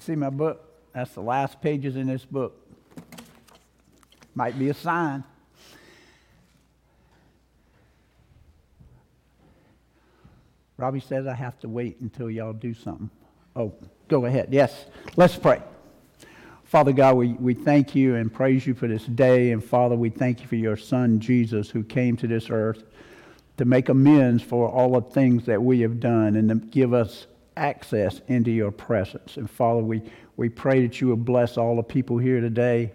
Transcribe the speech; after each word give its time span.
You 0.00 0.04
see 0.14 0.16
my 0.16 0.30
book? 0.30 0.64
That's 0.94 1.12
the 1.12 1.20
last 1.20 1.60
pages 1.60 1.94
in 1.94 2.06
this 2.06 2.24
book. 2.24 2.58
Might 4.34 4.58
be 4.58 4.70
a 4.70 4.74
sign. 4.74 5.24
Robbie 10.78 11.00
says 11.00 11.26
I 11.26 11.34
have 11.34 11.60
to 11.60 11.68
wait 11.68 12.00
until 12.00 12.30
y'all 12.30 12.54
do 12.54 12.72
something. 12.72 13.10
Oh, 13.54 13.74
go 14.08 14.24
ahead. 14.24 14.48
Yes, 14.50 14.86
let's 15.16 15.36
pray. 15.36 15.60
Father 16.64 16.92
God, 16.92 17.16
we, 17.16 17.34
we 17.34 17.52
thank 17.52 17.94
you 17.94 18.14
and 18.14 18.32
praise 18.32 18.66
you 18.66 18.72
for 18.72 18.88
this 18.88 19.04
day. 19.04 19.52
And 19.52 19.62
Father, 19.62 19.96
we 19.96 20.08
thank 20.08 20.40
you 20.40 20.46
for 20.46 20.56
your 20.56 20.78
Son, 20.78 21.20
Jesus, 21.20 21.68
who 21.68 21.82
came 21.82 22.16
to 22.16 22.26
this 22.26 22.48
earth 22.48 22.84
to 23.58 23.66
make 23.66 23.90
amends 23.90 24.42
for 24.42 24.66
all 24.66 24.98
the 24.98 25.02
things 25.10 25.44
that 25.44 25.62
we 25.62 25.80
have 25.80 26.00
done 26.00 26.36
and 26.36 26.48
to 26.48 26.54
give 26.54 26.94
us 26.94 27.26
access 27.56 28.20
into 28.28 28.50
your 28.50 28.70
presence. 28.70 29.36
And 29.36 29.50
Father, 29.50 29.82
we, 29.82 30.02
we 30.36 30.48
pray 30.48 30.86
that 30.86 31.00
you 31.00 31.08
will 31.08 31.16
bless 31.16 31.56
all 31.56 31.76
the 31.76 31.82
people 31.82 32.18
here 32.18 32.40
today 32.40 32.92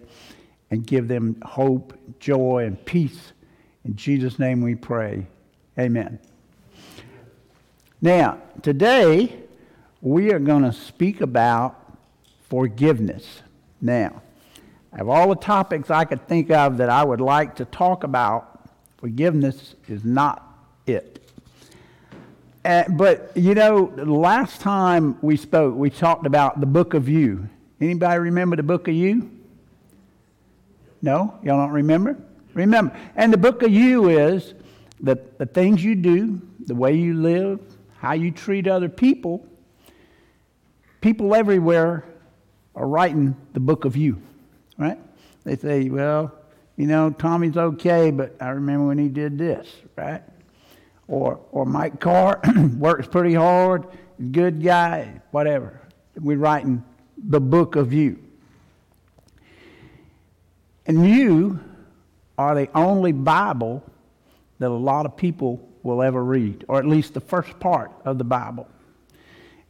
and 0.70 0.86
give 0.86 1.08
them 1.08 1.40
hope, 1.44 1.94
joy, 2.18 2.64
and 2.64 2.82
peace. 2.84 3.32
In 3.84 3.94
Jesus' 3.96 4.38
name 4.38 4.60
we 4.60 4.74
pray. 4.74 5.26
Amen. 5.78 6.18
Now, 8.00 8.38
today 8.62 9.36
we 10.00 10.32
are 10.32 10.38
going 10.38 10.62
to 10.62 10.72
speak 10.72 11.20
about 11.20 11.98
forgiveness. 12.48 13.42
Now, 13.80 14.22
of 14.92 15.08
all 15.08 15.28
the 15.28 15.36
topics 15.36 15.90
I 15.90 16.04
could 16.04 16.26
think 16.26 16.50
of 16.50 16.78
that 16.78 16.88
I 16.88 17.04
would 17.04 17.20
like 17.20 17.56
to 17.56 17.64
talk 17.64 18.04
about, 18.04 18.68
forgiveness 18.96 19.74
is 19.88 20.04
not 20.04 20.42
it. 20.86 21.25
Uh, 22.66 22.82
but 22.88 23.30
you 23.36 23.54
know, 23.54 23.92
last 23.96 24.60
time 24.60 25.16
we 25.22 25.36
spoke, 25.36 25.76
we 25.76 25.88
talked 25.88 26.26
about 26.26 26.58
the 26.58 26.66
book 26.66 26.94
of 26.94 27.08
you. 27.08 27.48
Anybody 27.80 28.18
remember 28.18 28.56
the 28.56 28.64
book 28.64 28.88
of 28.88 28.94
you? 28.94 29.30
No, 31.00 31.38
y'all 31.44 31.58
don't 31.58 31.70
remember. 31.70 32.16
Remember, 32.54 32.98
and 33.14 33.32
the 33.32 33.38
book 33.38 33.62
of 33.62 33.70
you 33.70 34.08
is 34.08 34.54
the, 34.98 35.16
the 35.38 35.46
things 35.46 35.84
you 35.84 35.94
do, 35.94 36.42
the 36.66 36.74
way 36.74 36.96
you 36.96 37.14
live, 37.14 37.60
how 37.98 38.14
you 38.14 38.32
treat 38.32 38.66
other 38.66 38.88
people. 38.88 39.46
People 41.00 41.36
everywhere 41.36 42.04
are 42.74 42.88
writing 42.88 43.36
the 43.52 43.60
book 43.60 43.84
of 43.84 43.96
you, 43.96 44.20
right? 44.76 44.98
They 45.44 45.54
say, 45.54 45.88
well, 45.88 46.34
you 46.76 46.88
know, 46.88 47.10
Tommy's 47.10 47.56
okay, 47.56 48.10
but 48.10 48.34
I 48.40 48.48
remember 48.48 48.88
when 48.88 48.98
he 48.98 49.08
did 49.08 49.38
this, 49.38 49.68
right? 49.94 50.22
Or, 51.08 51.40
or 51.52 51.64
Mike 51.64 52.00
Carr 52.00 52.40
works 52.76 53.06
pretty 53.06 53.34
hard, 53.34 53.86
good 54.32 54.62
guy, 54.62 55.20
whatever. 55.30 55.80
We're 56.18 56.38
writing 56.38 56.84
the 57.16 57.40
book 57.40 57.76
of 57.76 57.92
you. 57.92 58.22
And 60.86 61.08
you 61.08 61.60
are 62.38 62.54
the 62.54 62.68
only 62.74 63.12
Bible 63.12 63.82
that 64.58 64.68
a 64.68 64.74
lot 64.74 65.06
of 65.06 65.16
people 65.16 65.68
will 65.82 66.02
ever 66.02 66.22
read, 66.22 66.64
or 66.68 66.78
at 66.78 66.86
least 66.86 67.14
the 67.14 67.20
first 67.20 67.58
part 67.60 67.92
of 68.04 68.18
the 68.18 68.24
Bible. 68.24 68.68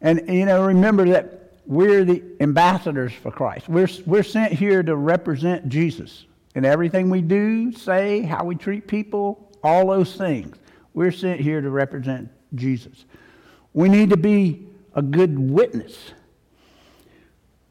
And, 0.00 0.22
you 0.28 0.46
know, 0.46 0.66
remember 0.66 1.06
that 1.08 1.54
we're 1.66 2.04
the 2.04 2.22
ambassadors 2.40 3.12
for 3.12 3.30
Christ. 3.30 3.68
We're, 3.68 3.88
we're 4.04 4.22
sent 4.22 4.52
here 4.52 4.82
to 4.82 4.94
represent 4.94 5.68
Jesus 5.68 6.26
in 6.54 6.64
everything 6.64 7.10
we 7.10 7.22
do, 7.22 7.72
say, 7.72 8.22
how 8.22 8.44
we 8.44 8.54
treat 8.54 8.86
people, 8.86 9.50
all 9.62 9.88
those 9.88 10.16
things. 10.16 10.56
We're 10.97 11.12
sent 11.12 11.41
here 11.41 11.61
to 11.61 11.69
represent 11.69 12.30
Jesus. 12.55 13.05
We 13.75 13.91
need 13.91 14.08
to 14.11 14.16
be 14.16 14.66
a 14.94 15.03
good 15.03 15.38
witness. 15.38 16.12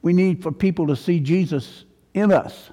We 0.04 0.14
need 0.14 0.44
for 0.44 0.52
people 0.52 0.86
to 0.88 0.96
see 0.96 1.20
Jesus 1.20 1.86
in 2.14 2.32
us. 2.32 2.70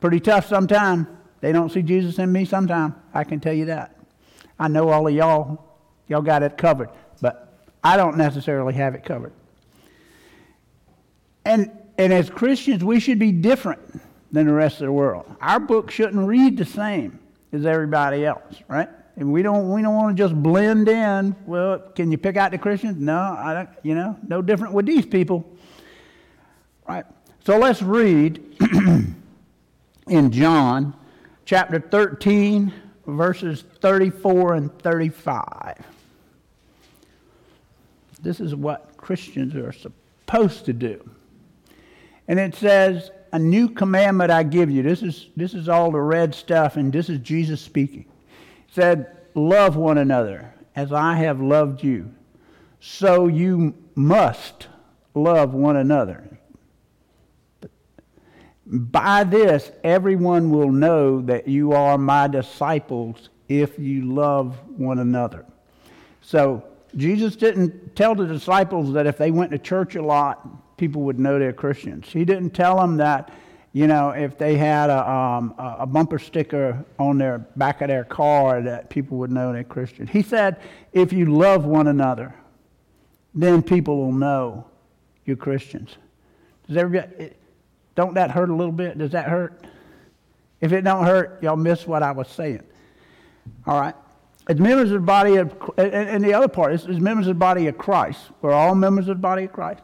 Pretty 0.00 0.18
tough 0.18 0.48
sometimes. 0.48 1.06
They 1.40 1.52
don't 1.52 1.70
see 1.70 1.82
Jesus 1.82 2.18
in 2.18 2.32
me 2.32 2.44
sometimes. 2.44 2.94
I 3.14 3.22
can 3.22 3.38
tell 3.38 3.52
you 3.52 3.66
that. 3.66 3.96
I 4.58 4.66
know 4.66 4.88
all 4.88 5.06
of 5.06 5.14
y'all, 5.14 5.76
y'all 6.08 6.22
got 6.22 6.42
it 6.42 6.58
covered, 6.58 6.90
but 7.20 7.56
I 7.84 7.96
don't 7.96 8.16
necessarily 8.16 8.74
have 8.74 8.96
it 8.96 9.04
covered. 9.04 9.32
And, 11.44 11.70
and 11.96 12.12
as 12.12 12.28
Christians, 12.28 12.82
we 12.82 12.98
should 12.98 13.20
be 13.20 13.30
different 13.30 14.02
than 14.32 14.48
the 14.48 14.52
rest 14.54 14.80
of 14.80 14.86
the 14.86 14.92
world. 14.92 15.32
Our 15.40 15.60
book 15.60 15.92
shouldn't 15.92 16.26
read 16.26 16.56
the 16.56 16.64
same 16.64 17.20
as 17.52 17.64
everybody 17.64 18.26
else, 18.26 18.56
right? 18.66 18.88
And 19.18 19.32
we 19.32 19.42
don't, 19.42 19.72
we 19.72 19.82
don't 19.82 19.96
want 19.96 20.16
to 20.16 20.22
just 20.22 20.40
blend 20.40 20.88
in. 20.88 21.34
Well, 21.44 21.80
can 21.80 22.12
you 22.12 22.16
pick 22.16 22.36
out 22.36 22.52
the 22.52 22.58
Christians? 22.58 23.00
No, 23.00 23.18
I 23.18 23.52
don't, 23.52 23.68
you 23.82 23.96
know, 23.96 24.16
no 24.28 24.40
different 24.40 24.74
with 24.74 24.86
these 24.86 25.04
people. 25.04 25.44
Right. 26.88 27.04
So 27.44 27.58
let's 27.58 27.82
read 27.82 28.40
in 30.08 30.30
John 30.30 30.94
chapter 31.46 31.80
13, 31.80 32.72
verses 33.08 33.64
34 33.80 34.54
and 34.54 34.78
35. 34.78 35.84
This 38.22 38.38
is 38.38 38.54
what 38.54 38.96
Christians 38.96 39.56
are 39.56 39.72
supposed 39.72 40.64
to 40.66 40.72
do. 40.72 41.10
And 42.28 42.38
it 42.38 42.54
says, 42.54 43.10
A 43.32 43.38
new 43.38 43.68
commandment 43.68 44.30
I 44.30 44.44
give 44.44 44.70
you. 44.70 44.84
This 44.84 45.02
is, 45.02 45.26
this 45.36 45.54
is 45.54 45.68
all 45.68 45.90
the 45.90 46.00
red 46.00 46.36
stuff, 46.36 46.76
and 46.76 46.92
this 46.92 47.08
is 47.08 47.18
Jesus 47.18 47.60
speaking 47.60 48.04
said, 48.68 49.16
Love 49.34 49.76
one 49.76 49.98
another 49.98 50.54
as 50.74 50.92
I 50.92 51.16
have 51.16 51.40
loved 51.40 51.82
you. 51.82 52.12
So 52.80 53.26
you 53.26 53.74
must 53.94 54.68
love 55.14 55.54
one 55.54 55.76
another. 55.76 56.38
By 58.66 59.24
this, 59.24 59.70
everyone 59.82 60.50
will 60.50 60.70
know 60.70 61.22
that 61.22 61.48
you 61.48 61.72
are 61.72 61.96
my 61.96 62.28
disciples 62.28 63.30
if 63.48 63.78
you 63.78 64.12
love 64.12 64.58
one 64.76 64.98
another. 64.98 65.46
So, 66.20 66.64
Jesus 66.96 67.36
didn't 67.36 67.96
tell 67.96 68.14
the 68.14 68.26
disciples 68.26 68.92
that 68.92 69.06
if 69.06 69.18
they 69.18 69.30
went 69.30 69.50
to 69.52 69.58
church 69.58 69.94
a 69.94 70.02
lot, 70.02 70.76
people 70.78 71.02
would 71.02 71.18
know 71.18 71.38
they're 71.38 71.52
Christians. 71.52 72.08
He 72.08 72.24
didn't 72.24 72.50
tell 72.50 72.76
them 72.76 72.96
that 72.96 73.30
you 73.72 73.86
know, 73.86 74.10
if 74.10 74.38
they 74.38 74.56
had 74.56 74.90
a, 74.90 75.10
um, 75.10 75.54
a 75.58 75.86
bumper 75.86 76.18
sticker 76.18 76.84
on 76.98 77.18
their 77.18 77.38
back 77.38 77.82
of 77.82 77.88
their 77.88 78.04
car 78.04 78.62
that 78.62 78.88
people 78.88 79.18
would 79.18 79.30
know 79.30 79.52
they're 79.52 79.64
Christian. 79.64 80.06
He 80.06 80.22
said, 80.22 80.56
if 80.92 81.12
you 81.12 81.26
love 81.26 81.64
one 81.64 81.86
another, 81.86 82.34
then 83.34 83.62
people 83.62 83.98
will 83.98 84.12
know 84.12 84.66
you're 85.26 85.36
Christians. 85.36 85.96
Does 86.66 86.76
everybody, 86.76 87.32
don't 87.94 88.14
that 88.14 88.30
hurt 88.30 88.48
a 88.48 88.54
little 88.54 88.72
bit? 88.72 88.96
Does 88.96 89.12
that 89.12 89.28
hurt? 89.28 89.64
If 90.60 90.72
it 90.72 90.82
don't 90.82 91.04
hurt, 91.04 91.42
y'all 91.42 91.56
miss 91.56 91.86
what 91.86 92.02
I 92.02 92.10
was 92.10 92.28
saying. 92.28 92.62
All 93.66 93.80
right. 93.80 93.94
As 94.48 94.58
members 94.58 94.90
of 94.90 95.00
the 95.00 95.06
body 95.06 95.36
of, 95.36 95.54
and 95.76 96.24
the 96.24 96.32
other 96.32 96.48
part 96.48 96.72
is, 96.72 96.86
as 96.86 96.98
members 96.98 97.26
of 97.26 97.36
the 97.36 97.38
body 97.38 97.66
of 97.66 97.76
Christ, 97.76 98.18
we're 98.40 98.52
all 98.52 98.74
members 98.74 99.08
of 99.08 99.18
the 99.18 99.20
body 99.20 99.44
of 99.44 99.52
Christ. 99.52 99.82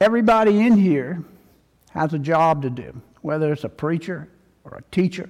Everybody 0.00 0.60
in 0.60 0.76
here 0.76 1.24
has 1.98 2.14
a 2.14 2.18
job 2.18 2.62
to 2.62 2.70
do, 2.70 3.00
whether 3.22 3.52
it's 3.52 3.64
a 3.64 3.68
preacher 3.68 4.28
or 4.64 4.78
a 4.78 4.82
teacher 4.92 5.28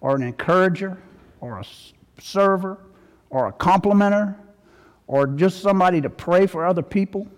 or 0.00 0.16
an 0.16 0.22
encourager 0.22 0.98
or 1.40 1.60
a 1.60 1.64
server 2.20 2.78
or 3.30 3.46
a 3.46 3.52
complimenter 3.52 4.34
or 5.06 5.28
just 5.28 5.60
somebody 5.60 6.00
to 6.00 6.10
pray 6.10 6.46
for 6.46 6.66
other 6.66 6.82
people. 6.82 7.28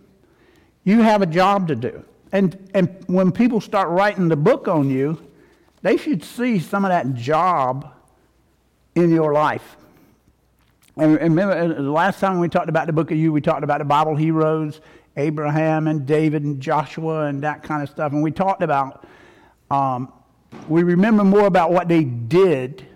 You 0.84 1.02
have 1.02 1.20
a 1.20 1.26
job 1.26 1.68
to 1.68 1.76
do. 1.76 2.02
And, 2.32 2.70
and 2.72 3.04
when 3.06 3.32
people 3.32 3.60
start 3.60 3.90
writing 3.90 4.28
the 4.28 4.36
book 4.36 4.66
on 4.66 4.88
you, 4.88 5.20
they 5.82 5.98
should 5.98 6.24
see 6.24 6.58
some 6.58 6.86
of 6.86 6.88
that 6.88 7.14
job 7.14 7.92
in 8.94 9.10
your 9.10 9.34
life. 9.34 9.76
And 10.96 11.20
remember, 11.20 11.52
uh, 11.52 11.66
the 11.66 11.82
last 11.82 12.18
time 12.18 12.38
we 12.38 12.48
talked 12.48 12.70
about 12.70 12.86
the 12.86 12.92
book 12.94 13.10
of 13.10 13.18
you, 13.18 13.30
we 13.30 13.42
talked 13.42 13.64
about 13.64 13.78
the 13.78 13.84
Bible 13.84 14.16
heroes 14.16 14.80
Abraham 15.16 15.86
and 15.86 16.06
David 16.06 16.42
and 16.42 16.60
Joshua 16.60 17.26
and 17.26 17.42
that 17.42 17.62
kind 17.62 17.82
of 17.82 17.88
stuff. 17.88 18.12
And 18.12 18.22
we 18.22 18.30
talked 18.30 18.62
about, 18.62 19.06
um, 19.70 20.12
we 20.68 20.82
remember 20.82 21.24
more 21.24 21.46
about 21.46 21.72
what 21.72 21.88
they 21.88 22.04
did 22.04 22.86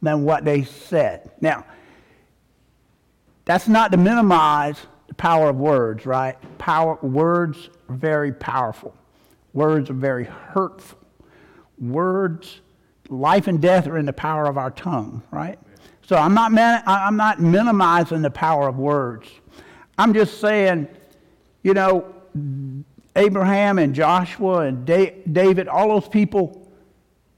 than 0.00 0.24
what 0.24 0.44
they 0.44 0.64
said. 0.64 1.30
Now, 1.40 1.64
that's 3.44 3.68
not 3.68 3.92
to 3.92 3.98
minimize 3.98 4.76
the 5.08 5.14
power 5.14 5.48
of 5.48 5.56
words, 5.56 6.06
right? 6.06 6.36
Power, 6.58 6.98
words 7.02 7.70
are 7.88 7.94
very 7.94 8.32
powerful. 8.32 8.94
Words 9.52 9.90
are 9.90 9.94
very 9.94 10.24
hurtful. 10.24 10.98
Words, 11.78 12.60
life 13.08 13.46
and 13.46 13.60
death 13.60 13.86
are 13.86 13.98
in 13.98 14.06
the 14.06 14.12
power 14.12 14.46
of 14.46 14.56
our 14.56 14.70
tongue, 14.70 15.22
right? 15.30 15.58
So 16.02 16.16
I'm 16.16 16.34
not, 16.34 16.52
I'm 16.86 17.16
not 17.16 17.40
minimizing 17.40 18.22
the 18.22 18.30
power 18.30 18.68
of 18.68 18.78
words. 18.78 19.28
I'm 19.98 20.14
just 20.14 20.40
saying 20.40 20.88
you 21.62 21.74
know, 21.74 22.12
Abraham 23.16 23.78
and 23.78 23.94
Joshua 23.94 24.60
and 24.60 24.86
David, 24.86 25.68
all 25.68 25.88
those 25.88 26.08
people, 26.08 26.70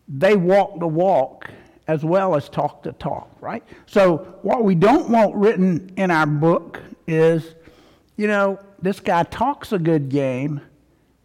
they 0.08 0.36
walk 0.36 0.78
the 0.78 0.86
walk 0.86 1.50
as 1.86 2.04
well 2.04 2.34
as 2.34 2.48
talk 2.48 2.82
the 2.82 2.92
talk, 2.92 3.28
right? 3.40 3.62
So, 3.86 4.38
what 4.42 4.64
we 4.64 4.74
don't 4.74 5.10
want 5.10 5.34
written 5.34 5.92
in 5.96 6.10
our 6.10 6.26
book 6.26 6.80
is, 7.06 7.54
you 8.16 8.26
know, 8.26 8.58
this 8.80 9.00
guy 9.00 9.24
talks 9.24 9.72
a 9.72 9.78
good 9.78 10.08
game, 10.08 10.60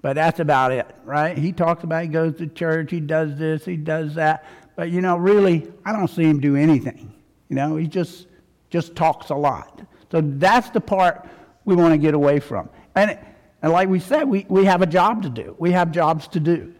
But 0.01 0.13
that's 0.13 0.39
about 0.39 0.71
it, 0.71 0.87
right? 1.03 1.37
He 1.37 1.51
talks 1.51 1.83
about 1.83 2.03
he 2.03 2.07
goes 2.07 2.37
to 2.37 2.47
church, 2.47 2.91
he 2.91 2.99
does 3.01 3.37
this, 3.37 3.65
he 3.65 3.75
does 3.75 4.15
that. 4.15 4.45
But 4.75 4.91
you 4.91 5.01
know, 5.01 5.17
really, 5.17 5.71
I 5.85 5.91
don't 5.91 6.07
see 6.07 6.23
him 6.23 6.39
do 6.39 6.55
anything. 6.55 7.13
You 7.49 7.55
know, 7.55 7.75
he 7.75 7.87
just 7.87 8.27
just 8.69 8.95
talks 8.95 9.29
a 9.29 9.35
lot. 9.35 9.81
So 10.11 10.21
that's 10.21 10.69
the 10.69 10.79
part 10.79 11.27
we 11.65 11.75
want 11.75 11.93
to 11.93 11.97
get 11.97 12.13
away 12.13 12.39
from. 12.39 12.69
And, 12.99 13.17
and 13.61 13.71
like 13.71 13.87
we 13.87 13.99
said, 13.99 14.25
we, 14.25 14.45
we 14.49 14.65
have 14.65 14.81
a 14.81 14.85
job 14.85 15.23
to 15.23 15.29
do. 15.29 15.55
We 15.57 15.71
have 15.71 15.91
jobs 15.91 16.27
to 16.29 16.39
do. 16.39 16.73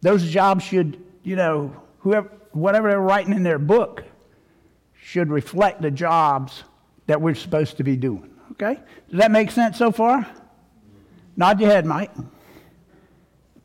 Those 0.00 0.28
jobs 0.28 0.64
should, 0.64 1.00
you 1.22 1.36
know, 1.36 1.74
whoever, 2.00 2.30
whatever 2.50 2.88
they're 2.90 3.00
writing 3.00 3.32
in 3.32 3.44
their 3.44 3.60
book 3.60 4.02
should 5.00 5.30
reflect 5.30 5.80
the 5.80 5.92
jobs 5.92 6.64
that 7.06 7.20
we're 7.20 7.36
supposed 7.36 7.76
to 7.76 7.84
be 7.84 7.96
doing. 7.96 8.30
Okay? 8.52 8.80
Does 9.10 9.20
that 9.20 9.30
make 9.30 9.52
sense 9.52 9.78
so 9.78 9.92
far? 9.92 10.26
Nod 11.36 11.60
your 11.60 11.70
head, 11.70 11.86
Mike. 11.86 12.10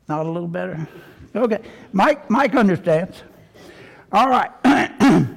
Not 0.08 0.26
a 0.26 0.30
little 0.30 0.48
better? 0.48 0.86
Okay. 1.34 1.60
Mike, 1.92 2.30
Mike 2.30 2.54
understands. 2.54 3.22
All 4.12 4.28
right. 4.28 4.50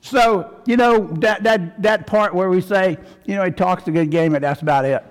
so, 0.00 0.60
you 0.64 0.78
know, 0.78 1.08
that, 1.20 1.42
that, 1.42 1.82
that 1.82 2.06
part 2.06 2.34
where 2.34 2.48
we 2.48 2.62
say, 2.62 2.96
you 3.26 3.34
know, 3.34 3.44
he 3.44 3.50
talks 3.50 3.86
a 3.86 3.90
good 3.90 4.10
game, 4.10 4.32
but 4.32 4.40
that's 4.40 4.62
about 4.62 4.86
it. 4.86 5.04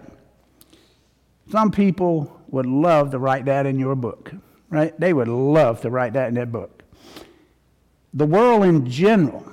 Some 1.50 1.72
people 1.72 2.42
would 2.50 2.66
love 2.66 3.12
to 3.12 3.20
write 3.20 3.46
that 3.46 3.66
in 3.66 3.80
your 3.80 3.96
book, 3.96 4.32
right? 4.70 4.98
They 5.00 5.14
would 5.14 5.28
love 5.28 5.82
to 5.82 5.90
write 5.90 6.14
that 6.14 6.28
in 6.28 6.34
their 6.34 6.46
book. 6.46 6.84
The 8.14 8.26
world 8.26 8.64
in 8.64 8.90
general 8.90 9.46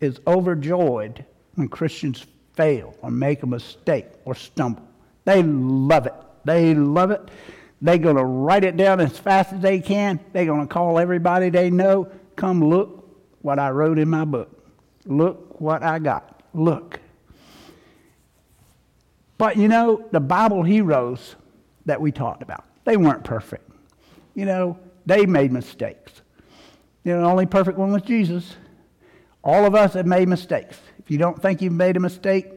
is 0.00 0.20
overjoyed 0.26 1.24
when 1.54 1.68
Christians 1.68 2.26
fail 2.54 2.94
or 3.02 3.10
make 3.10 3.42
a 3.42 3.46
mistake 3.46 4.06
or 4.24 4.34
stumble. 4.34 4.86
They 5.24 5.42
love 5.42 6.06
it. 6.06 6.14
They 6.44 6.74
love 6.74 7.10
it. 7.10 7.30
They're 7.82 7.98
going 7.98 8.16
to 8.16 8.24
write 8.24 8.64
it 8.64 8.76
down 8.76 9.00
as 9.00 9.18
fast 9.18 9.52
as 9.52 9.60
they 9.60 9.80
can. 9.80 10.20
They're 10.32 10.46
going 10.46 10.66
to 10.66 10.72
call 10.72 10.98
everybody 10.98 11.50
they 11.50 11.70
know. 11.70 12.10
Come 12.36 12.62
look 12.62 13.06
what 13.42 13.58
I 13.58 13.70
wrote 13.70 13.98
in 13.98 14.08
my 14.08 14.24
book. 14.24 14.64
Look 15.06 15.60
what 15.60 15.82
I 15.82 15.98
got. 15.98 16.42
Look. 16.54 17.00
But 19.40 19.56
you 19.56 19.68
know, 19.68 20.04
the 20.10 20.20
Bible 20.20 20.62
heroes 20.62 21.34
that 21.86 21.98
we 21.98 22.12
talked 22.12 22.42
about, 22.42 22.62
they 22.84 22.98
weren't 22.98 23.24
perfect. 23.24 23.70
You 24.34 24.44
know, 24.44 24.78
they 25.06 25.24
made 25.24 25.50
mistakes. 25.50 26.20
You 27.04 27.14
know, 27.14 27.22
the 27.22 27.26
only 27.26 27.46
perfect 27.46 27.78
one 27.78 27.90
was 27.90 28.02
Jesus. 28.02 28.54
All 29.42 29.64
of 29.64 29.74
us 29.74 29.94
have 29.94 30.04
made 30.04 30.28
mistakes. 30.28 30.78
If 30.98 31.10
you 31.10 31.16
don't 31.16 31.40
think 31.40 31.62
you've 31.62 31.72
made 31.72 31.96
a 31.96 32.00
mistake, 32.00 32.48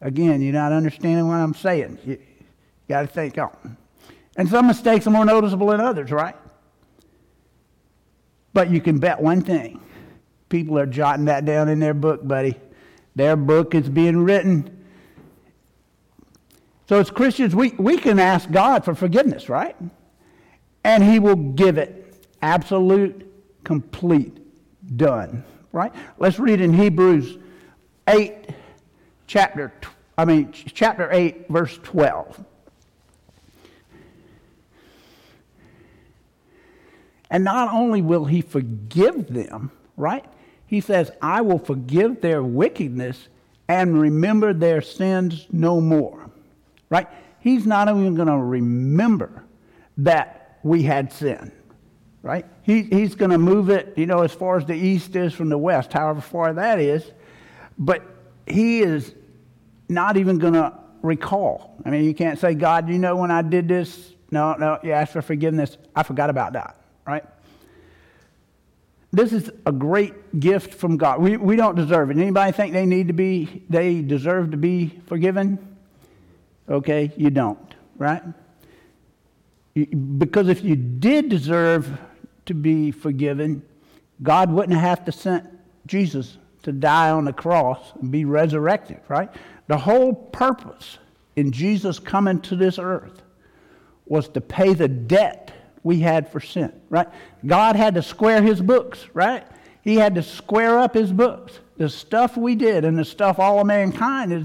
again, 0.00 0.40
you're 0.40 0.52
not 0.52 0.70
understanding 0.70 1.26
what 1.26 1.38
I'm 1.38 1.52
saying. 1.52 1.98
You, 2.06 2.18
got 2.88 3.00
to 3.00 3.08
think 3.08 3.36
on. 3.38 3.76
And 4.36 4.48
some 4.48 4.68
mistakes 4.68 5.08
are 5.08 5.10
more 5.10 5.24
noticeable 5.24 5.66
than 5.66 5.80
others, 5.80 6.12
right? 6.12 6.36
But 8.52 8.70
you 8.70 8.80
can 8.80 9.00
bet 9.00 9.20
one 9.20 9.42
thing 9.42 9.80
people 10.48 10.78
are 10.78 10.86
jotting 10.86 11.24
that 11.24 11.44
down 11.44 11.68
in 11.68 11.80
their 11.80 11.94
book, 11.94 12.24
buddy. 12.24 12.54
Their 13.16 13.34
book 13.34 13.74
is 13.74 13.88
being 13.88 14.18
written. 14.18 14.78
So, 16.92 16.98
as 16.98 17.10
Christians, 17.10 17.54
we, 17.54 17.70
we 17.78 17.96
can 17.96 18.18
ask 18.18 18.50
God 18.50 18.84
for 18.84 18.94
forgiveness, 18.94 19.48
right? 19.48 19.74
And 20.84 21.02
He 21.02 21.18
will 21.18 21.36
give 21.36 21.78
it 21.78 22.22
absolute, 22.42 23.32
complete, 23.64 24.36
done, 24.94 25.42
right? 25.72 25.90
Let's 26.18 26.38
read 26.38 26.60
in 26.60 26.74
Hebrews 26.74 27.38
8, 28.06 28.46
chapter, 29.26 29.72
I 30.18 30.26
mean, 30.26 30.52
chapter 30.52 31.08
8, 31.10 31.48
verse 31.48 31.80
12. 31.82 32.44
And 37.30 37.42
not 37.42 37.72
only 37.72 38.02
will 38.02 38.26
he 38.26 38.42
forgive 38.42 39.28
them, 39.28 39.70
right? 39.96 40.26
He 40.66 40.82
says, 40.82 41.10
I 41.22 41.40
will 41.40 41.58
forgive 41.58 42.20
their 42.20 42.42
wickedness 42.42 43.28
and 43.66 43.98
remember 43.98 44.52
their 44.52 44.82
sins 44.82 45.46
no 45.50 45.80
more, 45.80 46.21
right? 46.92 47.08
He's 47.40 47.66
not 47.66 47.88
even 47.88 48.14
going 48.14 48.28
to 48.28 48.36
remember 48.36 49.44
that 49.96 50.58
we 50.62 50.82
had 50.82 51.12
sin, 51.12 51.50
right? 52.22 52.44
He, 52.62 52.82
he's 52.82 53.14
going 53.14 53.30
to 53.30 53.38
move 53.38 53.70
it, 53.70 53.94
you 53.96 54.06
know, 54.06 54.20
as 54.22 54.32
far 54.32 54.58
as 54.58 54.66
the 54.66 54.74
east 54.74 55.16
is 55.16 55.32
from 55.32 55.48
the 55.48 55.58
west, 55.58 55.92
however 55.92 56.20
far 56.20 56.52
that 56.52 56.78
is. 56.78 57.10
But 57.78 58.02
he 58.46 58.80
is 58.80 59.14
not 59.88 60.16
even 60.16 60.38
going 60.38 60.54
to 60.54 60.72
recall. 61.00 61.80
I 61.84 61.90
mean, 61.90 62.04
you 62.04 62.14
can't 62.14 62.38
say, 62.38 62.54
God, 62.54 62.88
you 62.88 62.98
know 62.98 63.16
when 63.16 63.30
I 63.30 63.40
did 63.40 63.68
this? 63.68 64.12
No, 64.30 64.54
no, 64.54 64.78
you 64.82 64.92
asked 64.92 65.14
for 65.14 65.22
forgiveness. 65.22 65.78
I 65.96 66.02
forgot 66.02 66.28
about 66.28 66.52
that 66.52 66.76
right? 67.06 67.24
This 69.12 69.32
is 69.32 69.50
a 69.66 69.72
great 69.72 70.40
gift 70.40 70.74
from 70.74 70.96
God. 70.96 71.20
We, 71.20 71.36
we 71.36 71.56
don't 71.56 71.74
deserve 71.74 72.10
it. 72.10 72.16
Anybody 72.16 72.52
think 72.52 72.72
they 72.72 72.86
need 72.86 73.08
to 73.08 73.12
be, 73.12 73.64
they 73.68 74.00
deserve 74.00 74.52
to 74.52 74.56
be 74.56 75.00
forgiven? 75.06 75.71
Okay, 76.68 77.12
you 77.16 77.30
don't, 77.30 77.74
right? 77.96 78.22
Because 80.18 80.48
if 80.48 80.62
you 80.62 80.76
did 80.76 81.28
deserve 81.28 81.98
to 82.46 82.54
be 82.54 82.90
forgiven, 82.90 83.62
God 84.22 84.52
wouldn't 84.52 84.78
have 84.78 85.04
to 85.06 85.12
send 85.12 85.48
Jesus 85.86 86.38
to 86.62 86.72
die 86.72 87.10
on 87.10 87.24
the 87.24 87.32
cross 87.32 87.92
and 88.00 88.10
be 88.10 88.24
resurrected, 88.24 89.00
right? 89.08 89.30
The 89.66 89.78
whole 89.78 90.14
purpose 90.14 90.98
in 91.36 91.50
Jesus 91.50 91.98
coming 91.98 92.40
to 92.42 92.56
this 92.56 92.78
earth 92.78 93.22
was 94.06 94.28
to 94.28 94.40
pay 94.40 94.74
the 94.74 94.88
debt 94.88 95.50
we 95.82 96.00
had 96.00 96.30
for 96.30 96.40
sin, 96.40 96.72
right? 96.90 97.08
God 97.44 97.74
had 97.74 97.94
to 97.94 98.02
square 98.02 98.42
his 98.42 98.60
books, 98.60 99.06
right? 99.14 99.44
He 99.82 99.96
had 99.96 100.14
to 100.14 100.22
square 100.22 100.78
up 100.78 100.94
his 100.94 101.12
books. 101.12 101.58
The 101.76 101.88
stuff 101.88 102.36
we 102.36 102.54
did 102.54 102.84
and 102.84 102.96
the 102.96 103.04
stuff 103.04 103.38
all 103.38 103.60
of 103.60 103.66
mankind 103.66 104.30
has 104.30 104.44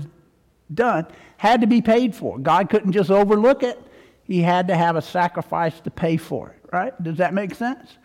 done 0.74 1.06
had 1.38 1.62
to 1.62 1.68
be 1.68 1.82
paid 1.82 2.16
for. 2.16 2.38
God 2.38 2.70
couldn't 2.70 2.92
just 2.92 3.10
overlook 3.10 3.64
it. 3.64 3.82
He 4.24 4.42
had 4.42 4.68
to 4.68 4.76
have 4.76 4.96
a 4.96 5.02
sacrifice 5.02 5.80
to 5.82 5.92
pay 5.92 6.18
for 6.18 6.50
it, 6.50 6.60
right? 6.74 7.02
Does 7.02 7.18
that 7.18 7.34
make 7.34 7.56
sense? 7.56 7.98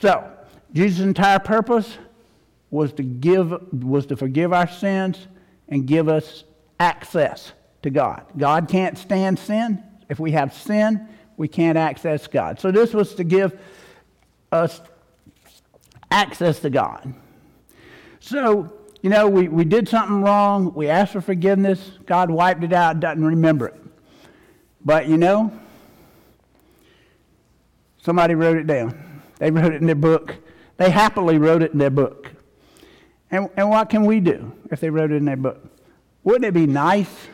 So, 0.00 0.30
Jesus' 0.72 1.04
entire 1.04 1.38
purpose 1.38 1.98
was 2.70 2.92
to 2.94 3.02
give 3.02 3.72
was 3.72 4.06
to 4.06 4.16
forgive 4.16 4.52
our 4.52 4.68
sins 4.68 5.28
and 5.68 5.86
give 5.86 6.08
us 6.08 6.44
access 6.80 7.52
to 7.82 7.90
God. 7.90 8.24
God 8.36 8.68
can't 8.68 8.98
stand 8.98 9.38
sin. 9.38 9.82
If 10.08 10.18
we 10.18 10.32
have 10.32 10.52
sin, 10.52 11.08
we 11.36 11.48
can't 11.48 11.78
access 11.78 12.26
God. 12.26 12.58
So 12.60 12.70
this 12.70 12.92
was 12.92 13.14
to 13.16 13.24
give 13.24 13.58
us 14.50 14.80
access 16.10 16.60
to 16.60 16.70
God. 16.70 17.14
So, 18.20 18.72
you 19.04 19.10
know, 19.10 19.28
we, 19.28 19.48
we 19.48 19.66
did 19.66 19.86
something 19.86 20.22
wrong, 20.22 20.72
we 20.74 20.88
asked 20.88 21.12
for 21.12 21.20
forgiveness, 21.20 21.90
God 22.06 22.30
wiped 22.30 22.64
it 22.64 22.72
out, 22.72 23.00
doesn't 23.00 23.22
remember 23.22 23.68
it. 23.68 23.78
But, 24.82 25.08
you 25.08 25.18
know, 25.18 25.52
somebody 27.98 28.34
wrote 28.34 28.56
it 28.56 28.66
down. 28.66 29.20
They 29.38 29.50
wrote 29.50 29.74
it 29.74 29.82
in 29.82 29.86
their 29.86 29.94
book. 29.94 30.36
They 30.78 30.88
happily 30.88 31.36
wrote 31.36 31.62
it 31.62 31.72
in 31.72 31.78
their 31.78 31.90
book. 31.90 32.30
And, 33.30 33.50
and 33.58 33.68
what 33.68 33.90
can 33.90 34.06
we 34.06 34.20
do 34.20 34.50
if 34.70 34.80
they 34.80 34.88
wrote 34.88 35.12
it 35.12 35.16
in 35.16 35.26
their 35.26 35.36
book? 35.36 35.62
Wouldn't 36.22 36.46
it 36.46 36.54
be 36.54 36.66
nice 36.66 37.28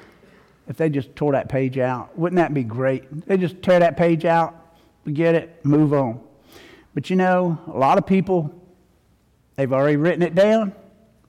if 0.66 0.76
they 0.76 0.90
just 0.90 1.14
tore 1.14 1.32
that 1.34 1.48
page 1.48 1.78
out. 1.78 2.18
Wouldn't 2.18 2.38
that 2.38 2.52
be 2.52 2.64
great? 2.64 3.26
They 3.28 3.36
just 3.36 3.62
tear 3.62 3.78
that 3.78 3.96
page 3.96 4.24
out, 4.24 4.76
forget 5.04 5.36
it, 5.36 5.64
move 5.64 5.92
on. 5.92 6.20
But 6.94 7.10
you 7.10 7.16
know, 7.16 7.60
a 7.68 7.78
lot 7.78 7.96
of 7.96 8.06
people, 8.06 8.52
they've 9.54 9.72
already 9.72 9.96
written 9.96 10.22
it 10.22 10.34
down, 10.34 10.72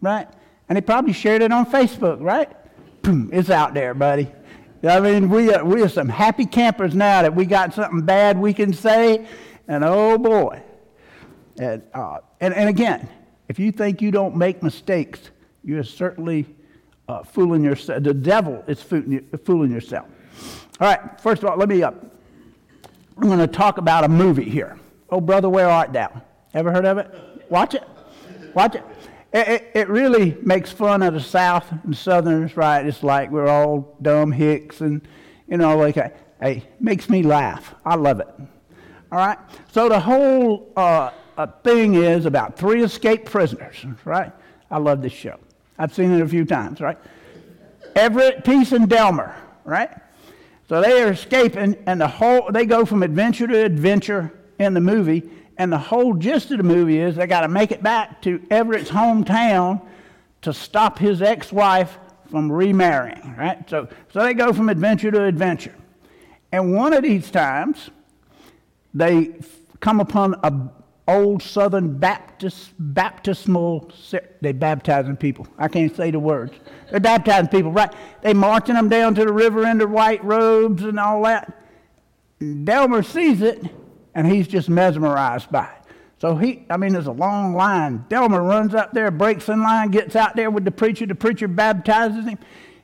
right? 0.02 0.28
And 0.68 0.76
they 0.76 0.82
probably 0.82 1.14
shared 1.14 1.42
it 1.42 1.52
on 1.52 1.66
Facebook, 1.66 2.22
right? 2.22 2.50
Boom, 3.02 3.30
it's 3.34 3.50
out 3.50 3.74
there, 3.74 3.94
buddy. 3.94 4.32
I 4.88 5.00
mean, 5.00 5.30
we 5.30 5.54
are, 5.54 5.64
we 5.64 5.82
are 5.84 5.90
some 5.90 6.10
happy 6.10 6.46
campers 6.46 6.96
now 6.96 7.22
that 7.22 7.36
we 7.36 7.46
got 7.46 7.74
something 7.74 8.02
bad 8.02 8.38
we 8.38 8.54
can 8.54 8.74
say, 8.74 9.28
and 9.68 9.84
oh 9.84 10.18
boy. 10.18 10.62
And, 11.60 11.84
uh, 11.94 12.20
and, 12.40 12.54
and 12.54 12.70
again, 12.70 13.08
if 13.48 13.60
you 13.60 13.72
think 13.72 14.02
you 14.02 14.12
don't 14.12 14.36
make 14.36 14.64
mistakes, 14.64 15.20
you're 15.64 15.84
certainly 15.84 16.48
uh, 17.08 17.24
fooling 17.24 17.64
yourself. 17.64 18.02
The 18.04 18.14
devil 18.14 18.64
is 18.68 18.82
fooling 18.82 19.72
yourself. 19.72 20.08
All 20.80 20.88
right, 20.88 21.22
first 21.22 21.44
of 21.44 21.50
all, 21.50 21.58
let 21.58 21.70
me 21.70 21.84
up. 21.84 21.94
Uh, 21.94 22.08
I'm 23.18 23.28
going 23.28 23.40
to 23.40 23.48
talk 23.48 23.78
about 23.78 24.04
a 24.04 24.08
movie 24.08 24.50
here. 24.50 24.80
Oh, 25.10 25.22
brother, 25.22 25.50
where 25.50 25.70
art 25.70 25.94
thou? 25.94 26.22
Ever 26.54 26.72
heard 26.72 26.86
of 26.86 26.98
it? 26.98 27.46
Watch 27.50 27.76
it. 27.76 27.84
Watch 28.56 28.76
it. 28.76 28.84
It, 29.34 29.72
it, 29.74 29.88
really 29.88 30.38
makes 30.42 30.72
fun 30.72 31.02
of 31.02 31.14
the 31.14 31.22
South 31.22 31.72
and 31.72 31.96
Southerners, 31.96 32.58
right? 32.58 32.86
It's 32.86 33.02
like 33.02 33.32
we're 33.32 33.48
all 33.48 33.96
dumb 34.02 34.34
hicks 34.34 34.82
and, 34.82 35.02
you 35.48 35.56
know, 35.56 35.78
like, 35.78 35.96
hey, 36.42 36.64
makes 36.82 37.10
me 37.10 37.24
laugh. 37.24 37.74
I 37.86 37.96
love 37.96 38.20
it. 38.20 38.28
All 39.10 39.18
right? 39.18 39.38
So 39.72 39.88
the 39.88 40.00
whole 40.00 40.74
uh, 40.76 41.12
uh, 41.38 41.48
thing 41.64 41.96
is 41.96 42.26
about 42.26 42.58
three 42.58 42.84
escaped 42.84 43.26
prisoners, 43.26 43.86
right? 44.04 44.34
I 44.70 44.80
love 44.80 45.02
this 45.02 45.14
show. 45.14 45.40
I've 45.80 45.94
seen 45.94 46.12
it 46.12 46.22
a 46.22 46.28
few 46.28 46.44
times, 46.44 46.82
right? 46.82 46.98
Everett, 47.96 48.44
Pete, 48.44 48.72
and 48.74 48.90
Delmar, 48.90 49.36
right? 49.64 49.92
So 50.68 50.82
they 50.82 51.02
are 51.02 51.12
escaping, 51.12 51.76
and 51.86 52.00
the 52.00 52.08
whole 52.08 52.50
they 52.52 52.66
go 52.66 52.86
from 52.86 53.04
adventure 53.04 53.48
to 53.48 53.66
adventure 53.66 54.32
in 54.60 54.74
the 54.74 54.80
movie, 54.80 55.30
and 55.58 55.72
the 55.72 55.78
whole 55.78 56.14
gist 56.14 56.52
of 56.52 56.58
the 56.58 56.64
movie 56.64 57.00
is 57.00 57.16
they 57.16 57.28
got 57.28 57.42
to 57.42 57.48
make 57.48 57.72
it 57.72 57.84
back 57.84 58.22
to 58.24 58.42
Everett's 58.50 58.90
hometown 58.90 59.82
to 60.42 60.54
stop 60.54 60.98
his 60.98 61.22
ex-wife 61.22 61.98
from 62.30 62.52
remarrying. 62.52 63.36
Right? 63.38 63.70
So, 63.70 63.88
so 64.12 64.24
they 64.24 64.34
go 64.34 64.54
from 64.54 64.70
adventure 64.70 65.12
to 65.12 65.24
adventure, 65.24 65.76
and 66.52 66.74
one 66.74 66.94
of 66.94 67.04
these 67.04 67.30
times 67.30 67.90
they 68.94 69.36
come 69.80 70.00
upon 70.00 70.36
a 70.44 70.70
old 71.08 71.42
Southern 71.44 71.98
Baptist 71.98 72.72
baptismal. 72.80 73.92
They 74.40 74.54
baptizing 74.54 75.18
people. 75.18 75.48
I 75.58 75.68
can't 75.68 75.94
say 75.96 76.12
the 76.12 76.20
words. 76.20 76.54
They're 76.90 77.00
baptizing 77.00 77.50
people, 77.50 77.72
right? 77.72 77.92
They 78.22 78.34
marching 78.34 78.76
them 78.76 78.88
down 78.88 79.16
to 79.16 79.26
the 79.26 79.34
river 79.34 79.68
in 79.68 79.78
their 79.78 79.88
white 79.88 80.24
robes 80.24 80.84
and 80.84 81.00
all 81.00 81.24
that. 81.24 81.58
Delmar 82.40 83.04
sees 83.04 83.42
it, 83.42 83.64
and 84.16 84.28
he's 84.28 84.48
just 84.48 84.70
mesmerized 84.70 85.52
by 85.52 85.66
it. 85.66 85.94
So 86.20 86.36
he, 86.36 86.66
I 86.70 86.78
mean, 86.78 86.94
there's 86.94 87.08
a 87.08 87.12
long 87.12 87.56
line. 87.56 88.06
Delmar 88.08 88.44
runs 88.44 88.76
up 88.76 88.92
there, 88.94 89.10
breaks 89.10 89.50
in 89.50 89.62
line, 89.64 89.90
gets 89.90 90.16
out 90.16 90.36
there 90.36 90.52
with 90.52 90.66
the 90.66 90.72
preacher. 90.72 91.08
The 91.08 91.16
preacher 91.16 91.48
baptizes 91.48 92.26
him, 92.26 92.38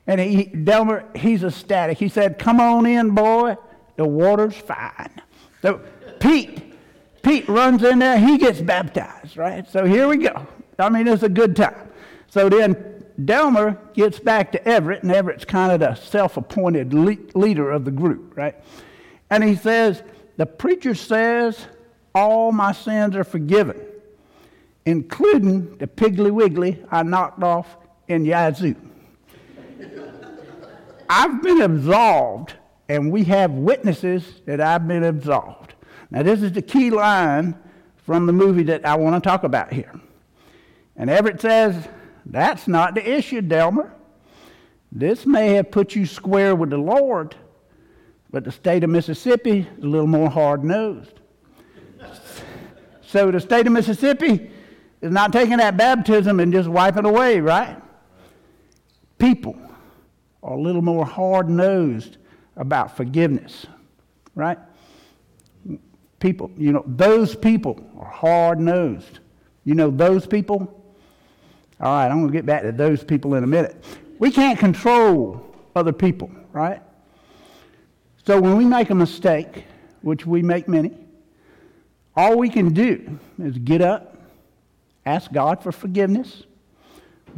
and 0.06 0.20
he, 0.20 0.44
Delmar, 0.44 1.04
he's 1.14 1.44
ecstatic. 1.44 1.98
He 1.98 2.08
said, 2.08 2.38
"Come 2.38 2.60
on 2.60 2.84
in, 2.84 3.10
boy. 3.10 3.56
The 3.96 4.06
water's 4.06 4.56
fine." 4.56 5.22
So 5.62 5.80
Pete, 6.18 6.74
Pete 7.22 7.48
runs 7.48 7.82
in 7.82 8.00
there, 8.00 8.18
he 8.18 8.38
gets 8.38 8.60
baptized, 8.60 9.36
right? 9.36 9.68
So 9.70 9.84
here 9.84 10.08
we 10.08 10.16
go. 10.16 10.46
I 10.78 10.88
mean, 10.88 11.06
it's 11.06 11.22
a 11.22 11.28
good 11.28 11.54
time. 11.54 11.90
So 12.28 12.48
then 12.48 13.04
Delmar 13.24 13.78
gets 13.94 14.18
back 14.18 14.52
to 14.52 14.68
Everett, 14.68 15.02
and 15.02 15.12
Everett's 15.12 15.44
kind 15.44 15.72
of 15.72 15.80
the 15.80 15.94
self 15.94 16.36
appointed 16.36 16.94
le- 16.94 17.16
leader 17.34 17.70
of 17.70 17.84
the 17.84 17.90
group, 17.90 18.36
right? 18.36 18.54
And 19.30 19.42
he 19.44 19.56
says, 19.56 20.02
The 20.38 20.46
preacher 20.46 20.94
says, 20.94 21.66
All 22.14 22.52
my 22.52 22.72
sins 22.72 23.14
are 23.16 23.24
forgiven, 23.24 23.78
including 24.86 25.76
the 25.78 25.86
Piggly 25.86 26.30
Wiggly 26.30 26.82
I 26.90 27.02
knocked 27.02 27.42
off 27.42 27.76
in 28.06 28.24
Yazoo. 28.24 28.76
I've 31.10 31.42
been 31.42 31.60
absolved, 31.60 32.54
and 32.88 33.10
we 33.10 33.24
have 33.24 33.50
witnesses 33.50 34.40
that 34.46 34.60
I've 34.60 34.86
been 34.86 35.02
absolved. 35.02 35.74
Now, 36.10 36.22
this 36.22 36.40
is 36.40 36.52
the 36.52 36.62
key 36.62 36.90
line 36.90 37.56
from 37.96 38.26
the 38.26 38.32
movie 38.32 38.62
that 38.64 38.86
I 38.86 38.96
want 38.96 39.22
to 39.22 39.28
talk 39.28 39.42
about 39.42 39.72
here. 39.72 39.92
And 40.96 41.10
Everett 41.10 41.40
says, 41.40 41.88
That's 42.24 42.68
not 42.68 42.94
the 42.94 43.06
issue, 43.06 43.40
Delmar. 43.40 43.92
This 44.92 45.26
may 45.26 45.54
have 45.54 45.72
put 45.72 45.96
you 45.96 46.06
square 46.06 46.54
with 46.54 46.70
the 46.70 46.78
Lord, 46.78 47.34
but 48.30 48.44
the 48.44 48.52
state 48.52 48.84
of 48.84 48.90
Mississippi 48.90 49.66
is 49.78 49.84
a 49.84 49.86
little 49.86 50.06
more 50.06 50.30
hard 50.30 50.64
nosed. 50.64 51.20
so 53.02 53.30
the 53.30 53.40
state 53.40 53.66
of 53.66 53.72
Mississippi 53.72 54.50
is 55.00 55.12
not 55.12 55.32
taking 55.32 55.58
that 55.58 55.76
baptism 55.76 56.40
and 56.40 56.52
just 56.52 56.68
wiping 56.68 57.04
it 57.04 57.08
away, 57.08 57.40
right? 57.40 57.80
People 59.18 59.56
are 60.42 60.54
a 60.54 60.60
little 60.60 60.82
more 60.82 61.04
hard 61.04 61.48
nosed 61.48 62.18
about 62.56 62.96
forgiveness, 62.96 63.66
right? 64.34 64.58
people, 66.20 66.50
you 66.56 66.72
know, 66.72 66.84
those 66.86 67.34
people 67.34 67.80
are 67.98 68.10
hard 68.10 68.60
nosed. 68.60 69.20
You 69.64 69.74
know, 69.74 69.90
those 69.90 70.26
people? 70.26 70.74
All 71.80 71.92
right, 71.92 72.06
I'm 72.06 72.18
going 72.18 72.28
to 72.28 72.32
get 72.32 72.46
back 72.46 72.62
to 72.62 72.72
those 72.72 73.04
people 73.04 73.34
in 73.34 73.44
a 73.44 73.46
minute. 73.46 73.84
We 74.18 74.30
can't 74.30 74.58
control 74.58 75.54
other 75.76 75.92
people, 75.92 76.30
right? 76.52 76.82
So 78.28 78.38
when 78.38 78.58
we 78.58 78.66
make 78.66 78.90
a 78.90 78.94
mistake, 78.94 79.64
which 80.02 80.26
we 80.26 80.42
make 80.42 80.68
many, 80.68 80.94
all 82.14 82.36
we 82.36 82.50
can 82.50 82.74
do 82.74 83.18
is 83.38 83.56
get 83.56 83.80
up, 83.80 84.18
ask 85.06 85.32
God 85.32 85.62
for 85.62 85.72
forgiveness, 85.72 86.42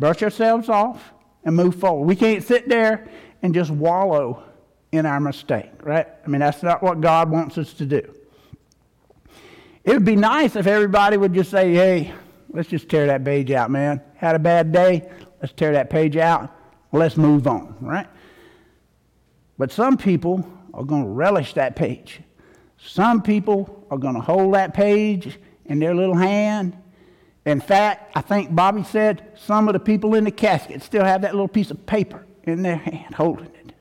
brush 0.00 0.20
ourselves 0.20 0.68
off, 0.68 1.12
and 1.44 1.54
move 1.54 1.76
forward. 1.76 2.06
We 2.06 2.16
can't 2.16 2.42
sit 2.42 2.68
there 2.68 3.08
and 3.40 3.54
just 3.54 3.70
wallow 3.70 4.42
in 4.90 5.06
our 5.06 5.20
mistake, 5.20 5.70
right? 5.84 6.08
I 6.24 6.28
mean, 6.28 6.40
that's 6.40 6.60
not 6.60 6.82
what 6.82 7.00
God 7.00 7.30
wants 7.30 7.56
us 7.56 7.72
to 7.74 7.86
do. 7.86 8.12
It 9.84 9.92
would 9.92 10.04
be 10.04 10.16
nice 10.16 10.56
if 10.56 10.66
everybody 10.66 11.16
would 11.16 11.34
just 11.34 11.52
say, 11.52 11.72
hey, 11.72 12.14
let's 12.48 12.68
just 12.68 12.88
tear 12.88 13.06
that 13.06 13.24
page 13.24 13.52
out, 13.52 13.70
man. 13.70 14.02
Had 14.16 14.34
a 14.34 14.40
bad 14.40 14.72
day, 14.72 15.08
let's 15.40 15.52
tear 15.52 15.70
that 15.70 15.88
page 15.88 16.16
out, 16.16 16.52
let's 16.90 17.16
move 17.16 17.46
on, 17.46 17.76
right? 17.80 18.08
But 19.56 19.70
some 19.70 19.96
people 19.96 20.44
are 20.80 20.84
going 20.84 21.02
to 21.02 21.10
relish 21.10 21.52
that 21.54 21.76
page. 21.76 22.20
Some 22.78 23.20
people 23.20 23.86
are 23.90 23.98
going 23.98 24.14
to 24.14 24.20
hold 24.20 24.54
that 24.54 24.72
page 24.72 25.38
in 25.66 25.78
their 25.78 25.94
little 25.94 26.16
hand. 26.16 26.74
In 27.44 27.60
fact, 27.60 28.12
I 28.16 28.22
think 28.22 28.54
Bobby 28.54 28.82
said 28.82 29.32
some 29.36 29.68
of 29.68 29.74
the 29.74 29.78
people 29.78 30.14
in 30.14 30.24
the 30.24 30.30
casket 30.30 30.82
still 30.82 31.04
have 31.04 31.20
that 31.20 31.34
little 31.34 31.48
piece 31.48 31.70
of 31.70 31.84
paper 31.84 32.24
in 32.44 32.62
their 32.62 32.76
hand 32.76 33.14
holding 33.14 33.44
it. 33.44 33.74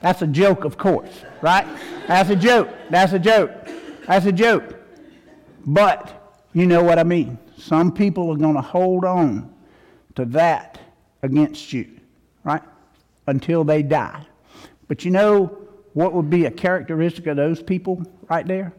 That's 0.00 0.22
a 0.22 0.26
joke, 0.26 0.64
of 0.64 0.78
course, 0.78 1.22
right? 1.42 1.66
That's 2.06 2.30
a 2.30 2.36
joke. 2.36 2.70
That's 2.88 3.12
a 3.12 3.18
joke. 3.18 3.52
That's 4.06 4.24
a 4.24 4.32
joke. 4.32 4.74
But 5.66 6.34
you 6.54 6.66
know 6.66 6.82
what 6.82 6.98
I 6.98 7.04
mean. 7.04 7.38
Some 7.58 7.92
people 7.92 8.32
are 8.32 8.38
going 8.38 8.54
to 8.54 8.62
hold 8.62 9.04
on 9.04 9.54
to 10.14 10.24
that 10.26 10.78
against 11.22 11.74
you, 11.74 12.00
right? 12.42 12.62
Until 13.26 13.64
they 13.64 13.82
die. 13.82 14.26
But 14.88 15.04
you 15.04 15.10
know 15.10 15.63
what 15.94 16.12
would 16.12 16.28
be 16.28 16.44
a 16.44 16.50
characteristic 16.50 17.26
of 17.26 17.36
those 17.36 17.62
people 17.62 18.04
right 18.28 18.46
there? 18.46 18.72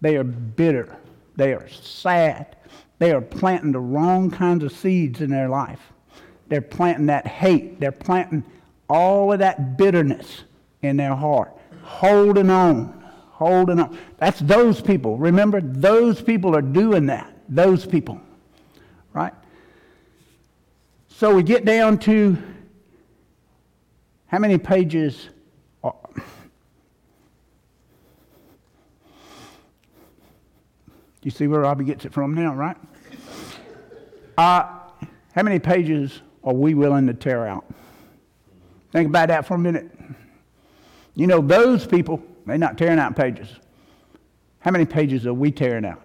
They 0.00 0.16
are 0.16 0.24
bitter. 0.24 0.96
They 1.36 1.52
are 1.52 1.68
sad. 1.68 2.56
They 2.98 3.12
are 3.12 3.20
planting 3.20 3.72
the 3.72 3.80
wrong 3.80 4.30
kinds 4.30 4.64
of 4.64 4.72
seeds 4.72 5.20
in 5.20 5.30
their 5.30 5.48
life. 5.48 5.80
They're 6.48 6.60
planting 6.60 7.06
that 7.06 7.26
hate. 7.26 7.78
They're 7.78 7.92
planting 7.92 8.44
all 8.88 9.32
of 9.32 9.40
that 9.40 9.76
bitterness 9.76 10.44
in 10.82 10.96
their 10.96 11.14
heart, 11.14 11.52
holding 11.82 12.50
on 12.50 12.98
holding 13.38 13.78
on. 13.78 13.96
That's 14.18 14.40
those 14.40 14.80
people. 14.80 15.16
Remember, 15.16 15.60
those 15.60 16.20
people 16.20 16.56
are 16.56 16.62
doing 16.62 17.06
that. 17.06 17.32
Those 17.48 17.86
people. 17.86 18.20
Right? 19.12 19.32
So 21.06 21.36
we 21.36 21.44
get 21.44 21.64
down 21.64 21.98
to 22.00 22.36
how 24.26 24.40
many 24.40 24.58
pages? 24.58 25.28
Are, 25.84 25.94
you 31.22 31.30
see 31.30 31.46
where 31.46 31.60
Robbie 31.60 31.84
gets 31.84 32.04
it 32.04 32.12
from 32.12 32.34
now, 32.34 32.54
right? 32.54 32.76
Uh, 34.36 34.78
how 35.34 35.42
many 35.42 35.58
pages 35.58 36.22
are 36.44 36.54
we 36.54 36.74
willing 36.74 37.06
to 37.06 37.14
tear 37.14 37.46
out? 37.46 37.64
Think 38.92 39.08
about 39.08 39.28
that 39.28 39.46
for 39.46 39.54
a 39.54 39.58
minute. 39.58 39.90
You 41.14 41.26
know, 41.26 41.40
those 41.40 41.86
people 41.86 42.22
they're 42.48 42.56
not 42.56 42.78
tearing 42.78 42.98
out 42.98 43.14
pages. 43.14 43.48
How 44.60 44.70
many 44.70 44.86
pages 44.86 45.26
are 45.26 45.34
we 45.34 45.50
tearing 45.50 45.84
out? 45.84 46.02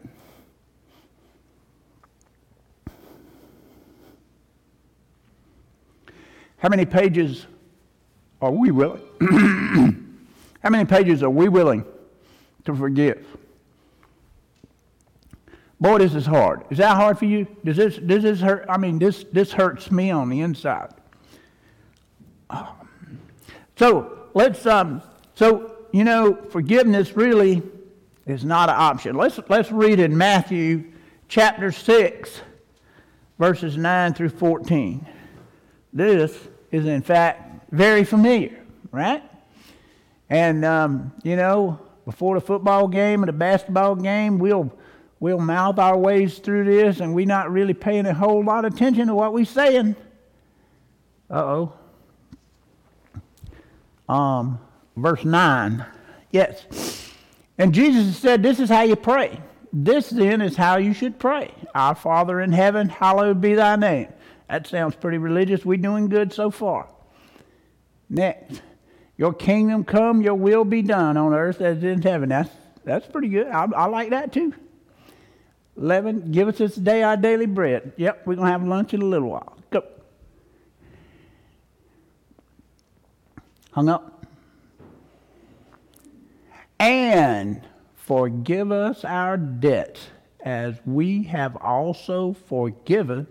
How 6.58 6.70
many 6.70 6.86
pages 6.86 7.46
are 8.41 8.51
we 8.51 8.72
willing? 8.72 9.01
How 10.63 10.70
many 10.70 10.86
pages 10.86 11.24
are 11.24 11.29
we 11.29 11.48
willing 11.48 11.86
to 12.65 12.75
forgive? 12.75 13.25
Boy, 15.83 15.97
this 15.97 16.15
is 16.15 16.25
hard. 16.25 16.63
Is 16.69 16.77
that 16.77 16.95
hard 16.95 17.19
for 17.19 17.25
you? 17.25 17.45
Does 17.65 17.75
this, 17.75 17.97
does 17.97 18.23
this 18.23 18.39
hurt? 18.39 18.65
I 18.69 18.77
mean, 18.77 18.99
this, 18.99 19.25
this 19.33 19.51
hurts 19.51 19.91
me 19.91 20.11
on 20.11 20.29
the 20.29 20.39
inside. 20.39 20.93
So 23.75 24.29
let's, 24.33 24.65
um, 24.65 25.01
so 25.35 25.75
you 25.91 26.05
know, 26.05 26.35
forgiveness 26.51 27.17
really 27.17 27.61
is 28.25 28.45
not 28.45 28.69
an 28.69 28.75
option. 28.77 29.17
Let's, 29.17 29.41
let's 29.49 29.73
read 29.73 29.99
in 29.99 30.17
Matthew 30.17 30.85
chapter 31.27 31.69
6, 31.69 32.41
verses 33.37 33.75
9 33.75 34.13
through 34.13 34.29
14. 34.29 35.05
This 35.91 36.47
is, 36.71 36.85
in 36.85 37.01
fact, 37.01 37.73
very 37.73 38.05
familiar, 38.05 38.63
right? 38.93 39.21
And, 40.29 40.63
um, 40.63 41.11
you 41.23 41.35
know, 41.35 41.77
before 42.05 42.35
the 42.35 42.41
football 42.41 42.87
game 42.87 43.21
or 43.21 43.25
the 43.25 43.33
basketball 43.33 43.95
game, 43.95 44.39
we'll, 44.39 44.71
we'll 45.24 45.39
mouth 45.39 45.80
our 45.80 45.98
ways 45.98 46.39
through 46.39 46.65
this 46.65 47.00
and 47.00 47.15
we're 47.15 47.25
not 47.25 47.50
really 47.50 47.74
paying 47.74 48.06
a 48.06 48.13
whole 48.13 48.44
lot 48.44 48.65
of 48.65 48.74
attention 48.74 49.08
to 49.08 49.15
what 49.15 49.32
we're 49.32 49.46
saying. 49.46 49.96
Uh 51.30 51.70
oh. 54.10 54.13
Um, 54.13 54.60
verse 54.98 55.24
9. 55.24 55.86
Yes. 56.32 57.10
And 57.58 57.74
Jesus 57.74 58.18
said, 58.18 58.44
This 58.44 58.60
is 58.60 58.68
how 58.68 58.82
you 58.82 58.98
pray. 58.98 59.39
This 59.72 60.10
then 60.10 60.42
is 60.42 60.58
how 60.58 60.75
you 60.75 60.94
should 60.94 61.18
pray. 61.20 61.53
Our 61.74 61.96
Father 61.96 62.42
in 62.42 62.51
heaven, 62.51 62.89
hallowed 62.89 63.39
be 63.39 63.53
thy 63.53 63.77
name. 63.77 64.10
That 64.50 64.68
sounds 64.68 64.94
pretty 64.94 65.20
religious. 65.20 65.63
We're 65.63 65.77
doing 65.77 66.10
good 66.10 66.34
so 66.34 66.51
far. 66.51 66.89
Next. 68.10 68.62
Your 69.15 69.34
kingdom 69.34 69.86
come, 69.86 70.22
your 70.22 70.36
will 70.36 70.65
be 70.65 70.82
done 70.82 71.15
on 71.15 71.34
earth 71.34 71.62
as 71.62 71.82
in 71.82 72.01
heaven. 72.01 72.27
That's, 72.27 72.50
that's 72.84 73.08
pretty 73.08 73.30
good. 73.30 73.48
I, 73.48 73.68
I 73.74 73.86
like 73.86 74.10
that 74.10 74.34
too. 74.34 74.53
11, 75.77 76.32
give 76.32 76.48
us 76.48 76.58
this 76.58 76.75
day 76.75 77.03
our 77.03 77.18
daily 77.18 77.46
bread. 77.46 77.94
Yep, 77.98 78.25
we're 78.25 78.36
going 78.36 78.48
to 78.48 78.51
have 78.51 78.63
lunch 78.63 78.94
in 78.94 79.01
a 79.01 79.06
little 79.06 79.30
while. 79.30 79.58
Go. 79.72 79.84
Hung 83.72 83.89
up. 83.89 84.25
And 86.80 87.62
forgive 87.96 88.72
us 88.72 89.03
our 89.06 89.38
debts 89.38 90.08
as 90.44 90.75
we 90.86 91.24
have 91.24 91.56
also 91.58 92.34
forgiven 92.34 93.25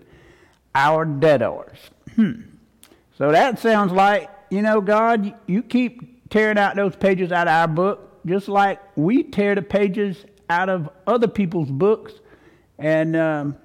our 0.74 1.04
debtors. 1.04 1.78
Hmm. 2.16 2.40
So 3.16 3.30
that 3.30 3.58
sounds 3.58 3.92
like, 3.92 4.30
you 4.50 4.62
know, 4.62 4.80
God, 4.80 5.34
you 5.46 5.62
keep 5.62 6.28
tearing 6.30 6.58
out 6.58 6.76
those 6.76 6.96
pages 6.96 7.30
out 7.30 7.46
of 7.46 7.52
our 7.52 7.68
book, 7.68 8.24
just 8.26 8.48
like 8.48 8.80
we 8.96 9.22
tear 9.22 9.54
the 9.54 9.62
pages 9.62 10.24
out 10.48 10.68
of 10.68 10.88
other 11.06 11.28
people's 11.28 11.70
books. 11.70 12.14
And, 12.78 13.16
um, 13.16 13.56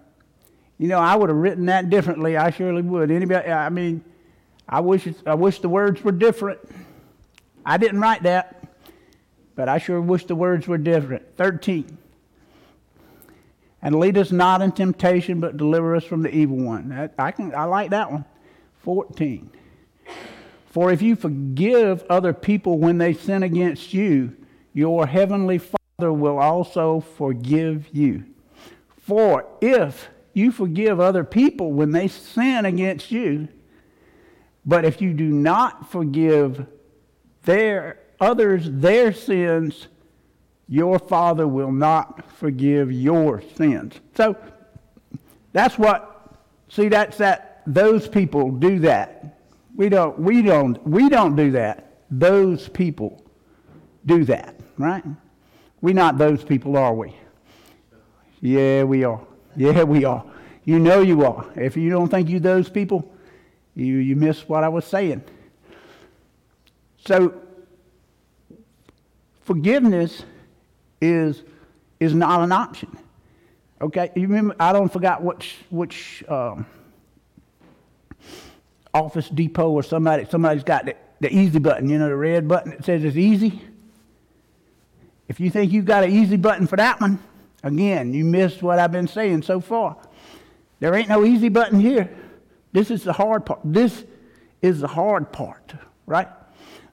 you 0.78 0.88
know, 0.88 1.00
I 1.00 1.16
would 1.16 1.30
have 1.30 1.38
written 1.38 1.66
that 1.66 1.90
differently. 1.90 2.38
I 2.38 2.52
surely 2.52 2.82
would. 2.82 3.12
Anybody, 3.12 3.50
I 3.50 3.70
mean, 3.70 4.04
I 4.70 4.82
wish, 4.82 5.08
I 5.26 5.34
wish 5.36 5.60
the 5.60 5.70
words 5.70 6.04
were 6.04 6.12
different. 6.12 6.60
I 7.66 7.78
didn't 7.78 8.00
write 8.00 8.24
that, 8.24 8.64
but 9.56 9.70
I 9.70 9.78
sure 9.78 10.00
wish 10.00 10.26
the 10.26 10.36
words 10.36 10.68
were 10.68 10.78
different. 10.78 11.38
13. 11.38 11.98
And 13.82 14.00
lead 14.00 14.18
us 14.18 14.32
not 14.32 14.62
in 14.62 14.72
temptation, 14.72 15.40
but 15.40 15.58
deliver 15.58 15.96
us 15.96 16.04
from 16.04 16.22
the 16.22 16.34
evil 16.34 16.58
one. 16.58 16.90
That, 16.90 17.14
I, 17.18 17.32
can, 17.32 17.54
I 17.56 17.64
like 17.66 17.92
that 17.92 18.12
one. 18.12 18.26
14. 18.84 19.50
For 20.68 20.92
if 20.92 21.02
you 21.02 21.16
forgive 21.16 22.04
other 22.10 22.34
people 22.34 22.78
when 22.78 22.98
they 22.98 23.14
sin 23.14 23.44
against 23.44 23.94
you, 23.94 24.36
your 24.74 25.08
heavenly 25.08 25.58
Father 25.58 26.14
will 26.14 26.38
also 26.38 27.00
forgive 27.00 27.88
you. 27.92 28.26
For 29.08 29.46
if 29.62 30.10
you 30.34 30.52
forgive 30.52 31.00
other 31.00 31.24
people 31.24 31.72
when 31.72 31.92
they 31.92 32.10
sin 32.10 32.66
against 32.66 33.10
you, 33.10 33.48
but 34.66 34.84
if 34.84 35.02
you 35.02 35.14
do 35.14 35.30
not 35.30 35.90
forgive 35.90 36.68
their 37.44 38.00
others 38.20 38.68
their 38.70 39.14
sins, 39.14 39.88
your 40.68 41.00
Father 41.00 41.48
will 41.48 41.72
not 41.72 42.30
forgive 42.34 42.92
your 42.92 43.42
sins. 43.56 43.94
So 44.18 44.36
that's 45.54 45.78
what 45.78 46.36
see 46.68 46.90
that's 46.90 47.18
that 47.20 47.62
those 47.66 48.10
people 48.10 48.52
do 48.52 48.80
that. 48.80 49.40
We 49.74 49.88
don't, 49.88 50.20
we 50.20 50.42
don't, 50.42 50.86
we 50.86 51.08
don't 51.08 51.38
do 51.38 51.52
that. 51.52 51.94
Those 52.12 52.68
people 52.68 53.24
do 54.06 54.26
that, 54.26 54.60
right? 54.78 55.06
We're 55.80 55.94
not 55.96 56.18
those 56.18 56.44
people, 56.44 56.76
are 56.76 56.94
we? 56.94 57.16
Yeah, 58.41 58.84
we 58.84 59.03
are. 59.03 59.22
Yeah, 59.56 59.84
we 59.84 60.06
are. 60.06 60.24
You 60.63 60.79
know 60.79 61.01
you 61.01 61.25
are. 61.25 61.46
If 61.56 61.77
you 61.77 61.89
don't 61.89 62.10
think 62.10 62.29
you 62.29 62.39
those 62.39 62.70
people, 62.70 63.12
you, 63.75 63.96
you 63.98 64.15
miss 64.15 64.48
what 64.48 64.63
I 64.63 64.70
was 64.70 64.86
saying. 64.86 65.24
So, 67.06 67.34
forgiveness 69.44 70.24
is, 71.00 71.44
is 72.00 72.13
not 72.13 72.41
an 72.41 72.51
option. 72.51 72.98
Okay, 73.79 74.12
you 74.15 74.24
remember, 74.24 74.56
I 74.60 74.74
don't 74.74 74.91
forget 74.91 75.22
which, 75.22 75.56
which 75.70 76.24
um, 76.27 76.65
Office 78.94 79.29
Depot 79.29 79.70
or 79.70 79.84
somebody, 79.84 80.25
somebody's 80.25 80.63
got 80.63 80.86
the, 80.86 80.96
the 81.20 81.34
easy 81.34 81.60
button, 81.60 81.88
you 81.88 81.98
know, 81.98 82.10
the 82.10 82.15
red 82.15 82.48
button 82.48 82.72
that 82.72 82.84
says 82.84 83.03
it's 83.03 83.15
easy. 83.15 83.62
If 85.27 85.39
you 85.39 85.50
think 85.50 85.72
you've 85.72 85.86
got 85.86 86.03
an 86.03 86.12
easy 86.12 86.38
button 86.38 86.67
for 86.67 86.75
that 86.77 87.00
one, 87.00 87.20
again, 87.68 88.13
you 88.13 88.26
missed 88.26 88.63
what 88.63 88.80
I've 88.80 88.91
been 88.91 89.08
saying 89.08 89.44
so 89.44 89.60
far. 89.60 89.98
There 90.80 90.94
ain't 90.96 91.10
no 91.10 91.26
easy 91.26 91.50
button 91.50 91.80
here. 91.80 92.15
This 92.72 92.91
is 92.91 93.04
the 93.04 93.13
hard 93.13 93.46
part. 93.46 93.60
This 93.63 94.06
is 94.62 94.80
the 94.82 94.88
hard 94.88 95.32
part, 95.32 95.74
right? 96.06 96.28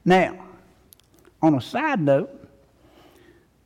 Now, 0.05 0.45
on 1.43 1.55
a 1.55 1.61
side 1.61 2.01
note, 2.01 2.31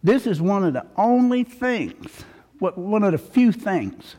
this 0.03 0.27
is 0.27 0.41
one 0.41 0.65
of 0.65 0.73
the 0.73 0.87
only 0.97 1.45
things, 1.45 2.25
one 2.59 3.03
of 3.03 3.13
the 3.13 3.19
few 3.19 3.53
things 3.53 4.17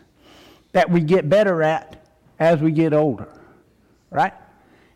that 0.74 0.90
we 0.90 1.02
get 1.02 1.30
better 1.30 1.64
at 1.64 2.06
as 2.38 2.62
we 2.62 2.72
get 2.72 2.94
older 2.94 3.30
right? 4.10 4.34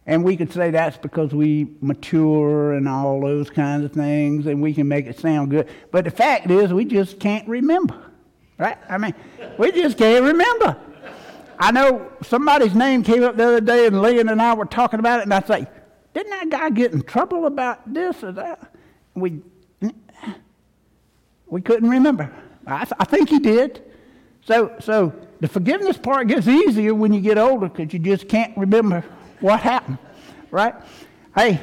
And 0.06 0.24
we 0.24 0.36
could 0.36 0.52
say 0.52 0.72
that's 0.72 0.98
because 0.98 1.34
we 1.34 1.76
mature 1.80 2.74
and 2.74 2.90
all 2.90 3.22
those 3.22 3.50
kinds 3.50 3.86
of 3.86 3.94
things, 3.94 4.48
and 4.48 4.62
we 4.62 4.74
can 4.74 4.88
make 4.88 5.06
it 5.06 5.18
sound 5.18 5.52
good. 5.52 5.70
But 5.92 6.04
the 6.06 6.12
fact 6.12 6.52
is, 6.52 6.74
we 6.74 6.84
just 6.84 7.20
can't 7.20 7.48
remember, 7.48 8.12
right? 8.58 8.78
I 8.90 8.98
mean, 8.98 9.14
we 9.58 9.72
just 9.72 9.98
can't 9.98 10.26
remember. 10.26 10.78
I 11.58 11.72
know 11.72 12.12
somebody's 12.22 12.76
name 12.76 13.04
came 13.04 13.24
up 13.24 13.38
the 13.38 13.46
other 13.46 13.62
day, 13.62 13.88
and 13.88 14.02
Leon 14.02 14.28
and 14.28 14.42
I 14.42 14.54
were 14.54 14.66
talking 14.66 15.00
about 15.00 15.20
it, 15.20 15.24
and 15.24 15.34
I 15.34 15.42
say, 15.42 15.68
didn't 16.14 16.32
that 16.32 16.50
guy 16.50 16.70
get 16.70 16.92
in 16.92 17.02
trouble 17.02 17.46
about 17.46 17.94
this 17.94 18.24
or 18.24 18.34
that? 18.34 18.74
We, 19.16 19.42
we 21.48 21.62
couldn't 21.62 21.90
remember. 21.90 22.30
I, 22.68 22.86
I 23.00 23.06
think 23.06 23.30
he 23.30 23.40
did. 23.40 23.82
So, 24.46 24.76
so 24.82 25.14
the 25.40 25.48
forgiveness 25.48 25.98
part 25.98 26.28
gets 26.28 26.48
easier 26.48 26.94
when 26.94 27.14
you 27.14 27.22
get 27.22 27.38
older 27.38 27.70
because 27.70 27.94
you 27.94 28.00
just 28.00 28.28
can't 28.28 28.56
remember 28.58 29.06
what 29.44 29.60
happened, 29.60 29.98
right? 30.52 30.74
Hey, 31.36 31.60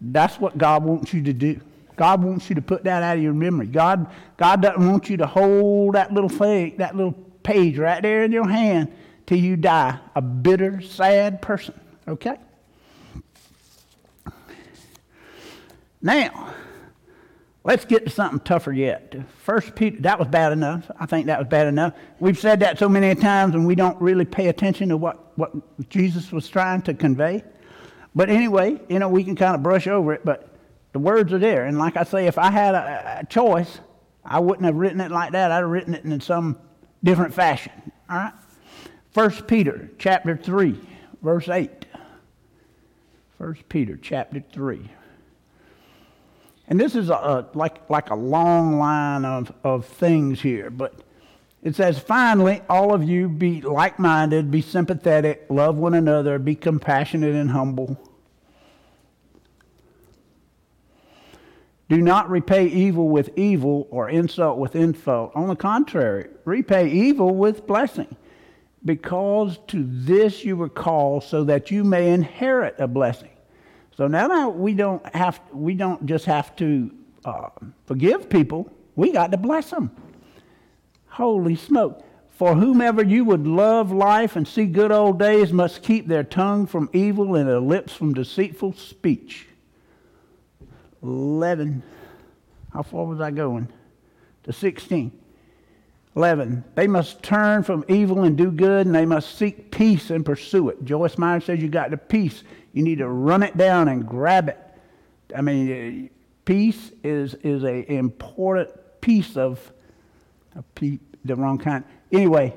that's 0.00 0.38
what 0.38 0.56
God 0.56 0.84
wants 0.84 1.12
you 1.12 1.22
to 1.24 1.32
do. 1.32 1.60
God 1.96 2.22
wants 2.22 2.48
you 2.48 2.54
to 2.54 2.62
put 2.62 2.84
that 2.84 3.02
out 3.02 3.16
of 3.16 3.22
your 3.22 3.32
memory. 3.32 3.66
God, 3.66 4.06
God 4.36 4.62
doesn't 4.62 4.88
want 4.88 5.10
you 5.10 5.16
to 5.16 5.26
hold 5.26 5.96
that 5.96 6.12
little 6.12 6.28
thing, 6.28 6.76
that 6.76 6.94
little 6.94 7.12
page 7.42 7.76
right 7.78 8.00
there 8.00 8.22
in 8.22 8.30
your 8.30 8.48
hand 8.48 8.92
till 9.26 9.38
you 9.38 9.56
die, 9.56 9.98
a 10.14 10.22
bitter, 10.22 10.80
sad 10.80 11.42
person. 11.42 11.74
Okay? 12.06 12.36
Now, 16.00 16.54
Let's 17.66 17.84
get 17.84 18.04
to 18.04 18.10
something 18.10 18.38
tougher 18.38 18.72
yet. 18.72 19.16
First 19.42 19.74
Peter, 19.74 20.00
that 20.02 20.20
was 20.20 20.28
bad 20.28 20.52
enough. 20.52 20.88
I 21.00 21.06
think 21.06 21.26
that 21.26 21.40
was 21.40 21.48
bad 21.48 21.66
enough. 21.66 21.94
We've 22.20 22.38
said 22.38 22.60
that 22.60 22.78
so 22.78 22.88
many 22.88 23.12
times 23.20 23.56
and 23.56 23.66
we 23.66 23.74
don't 23.74 24.00
really 24.00 24.24
pay 24.24 24.46
attention 24.46 24.90
to 24.90 24.96
what, 24.96 25.36
what 25.36 25.50
Jesus 25.90 26.30
was 26.30 26.48
trying 26.48 26.82
to 26.82 26.94
convey. 26.94 27.42
But 28.14 28.30
anyway, 28.30 28.80
you 28.88 29.00
know, 29.00 29.08
we 29.08 29.24
can 29.24 29.34
kind 29.34 29.56
of 29.56 29.64
brush 29.64 29.88
over 29.88 30.12
it, 30.12 30.24
but 30.24 30.48
the 30.92 31.00
words 31.00 31.32
are 31.32 31.40
there. 31.40 31.64
And 31.64 31.76
like 31.76 31.96
I 31.96 32.04
say, 32.04 32.28
if 32.28 32.38
I 32.38 32.52
had 32.52 32.76
a, 32.76 33.18
a 33.22 33.26
choice, 33.26 33.80
I 34.24 34.38
wouldn't 34.38 34.64
have 34.64 34.76
written 34.76 35.00
it 35.00 35.10
like 35.10 35.32
that. 35.32 35.50
I'd 35.50 35.56
have 35.56 35.68
written 35.68 35.92
it 35.92 36.04
in 36.04 36.20
some 36.20 36.60
different 37.02 37.34
fashion. 37.34 37.72
All 38.08 38.16
right? 38.16 38.32
First 39.10 39.48
Peter 39.48 39.90
chapter 39.98 40.36
3, 40.36 40.78
verse 41.20 41.48
8. 41.48 41.84
First 43.38 43.68
Peter 43.68 43.98
chapter 44.00 44.44
3. 44.52 44.88
And 46.68 46.80
this 46.80 46.94
is 46.94 47.10
a, 47.10 47.14
a, 47.14 47.48
like, 47.54 47.88
like 47.88 48.10
a 48.10 48.16
long 48.16 48.78
line 48.78 49.24
of, 49.24 49.52
of 49.62 49.86
things 49.86 50.40
here, 50.40 50.70
but 50.70 50.94
it 51.62 51.74
says, 51.74 51.98
finally, 51.98 52.62
all 52.68 52.94
of 52.94 53.02
you 53.02 53.28
be 53.28 53.60
like 53.60 53.98
minded, 53.98 54.50
be 54.50 54.62
sympathetic, 54.62 55.46
love 55.48 55.76
one 55.76 55.94
another, 55.94 56.38
be 56.38 56.54
compassionate 56.54 57.34
and 57.34 57.50
humble. 57.50 57.98
Do 61.88 62.00
not 62.00 62.28
repay 62.30 62.66
evil 62.66 63.08
with 63.08 63.30
evil 63.36 63.86
or 63.90 64.10
insult 64.10 64.58
with 64.58 64.74
insult. 64.74 65.32
On 65.36 65.48
the 65.48 65.56
contrary, 65.56 66.28
repay 66.44 66.88
evil 66.88 67.34
with 67.34 67.66
blessing, 67.66 68.14
because 68.84 69.58
to 69.68 69.84
this 69.86 70.44
you 70.44 70.56
were 70.56 70.68
called 70.68 71.22
so 71.22 71.44
that 71.44 71.70
you 71.70 71.84
may 71.84 72.12
inherit 72.12 72.74
a 72.78 72.88
blessing. 72.88 73.35
So 73.96 74.06
now 74.08 74.50
we 74.50 74.74
don't 74.74 75.04
have, 75.14 75.40
we 75.52 75.74
don't 75.74 76.04
just 76.06 76.26
have 76.26 76.54
to 76.56 76.90
uh, 77.24 77.48
forgive 77.86 78.28
people, 78.28 78.70
we 78.94 79.12
got 79.12 79.30
to 79.30 79.36
bless 79.36 79.70
them. 79.70 79.90
Holy 81.08 81.56
smoke. 81.56 82.02
For 82.30 82.54
whomever 82.54 83.02
you 83.02 83.24
would 83.24 83.46
love 83.46 83.90
life 83.90 84.36
and 84.36 84.46
see 84.46 84.66
good 84.66 84.92
old 84.92 85.18
days 85.18 85.50
must 85.52 85.82
keep 85.82 86.06
their 86.06 86.22
tongue 86.22 86.66
from 86.66 86.90
evil 86.92 87.34
and 87.34 87.48
their 87.48 87.60
lips 87.60 87.94
from 87.94 88.12
deceitful 88.12 88.74
speech. 88.74 89.46
11. 91.02 91.82
How 92.74 92.82
far 92.82 93.06
was 93.06 93.22
I 93.22 93.30
going? 93.30 93.68
To 94.42 94.52
16. 94.52 95.10
11. 96.14 96.64
They 96.74 96.86
must 96.86 97.22
turn 97.22 97.62
from 97.62 97.86
evil 97.88 98.24
and 98.24 98.36
do 98.36 98.50
good, 98.50 98.86
and 98.86 98.94
they 98.94 99.06
must 99.06 99.38
seek 99.38 99.70
peace 99.70 100.10
and 100.10 100.24
pursue 100.24 100.68
it. 100.68 100.84
Joyce 100.84 101.16
Meyer 101.16 101.40
says 101.40 101.60
you 101.60 101.68
got 101.68 101.90
the 101.90 101.96
peace. 101.96 102.42
You 102.76 102.82
need 102.82 102.98
to 102.98 103.08
run 103.08 103.42
it 103.42 103.56
down 103.56 103.88
and 103.88 104.06
grab 104.06 104.50
it. 104.50 104.58
I 105.34 105.40
mean, 105.40 106.10
uh, 106.10 106.14
peace 106.44 106.92
is, 107.02 107.32
is 107.36 107.62
an 107.62 107.84
important 107.84 108.68
piece 109.00 109.38
of, 109.38 109.72
of 110.54 110.74
pe- 110.74 110.98
the 111.24 111.36
wrong 111.36 111.56
kind. 111.56 111.84
Anyway, 112.12 112.54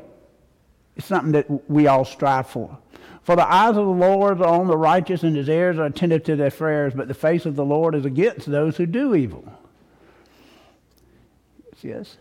it's 0.98 1.08
something 1.08 1.32
that 1.32 1.70
we 1.72 1.88
all 1.88 2.04
strive 2.04 2.48
for. 2.48 2.78
For 3.24 3.38
the 3.38 3.50
eyes 3.50 3.70
of 3.70 3.76
the 3.76 3.82
Lord 3.84 4.42
are 4.42 4.60
on 4.60 4.68
the 4.68 4.76
righteous, 4.76 5.24
and 5.24 5.38
his 5.38 5.48
ears 5.48 5.78
are 5.78 5.86
attentive 5.86 6.26
to 6.26 6.36
their 6.36 6.52
prayers, 6.52 6.94
but 6.94 7.08
the 7.08 7.14
face 7.14 7.46
of 7.46 7.56
the 7.56 7.64
Lord 7.64 7.96
is 7.96 8.04
against 8.04 8.46
those 8.46 8.76
who 8.76 8.86
do 8.86 9.16
evil. 9.16 9.46
Yes. 11.82 12.18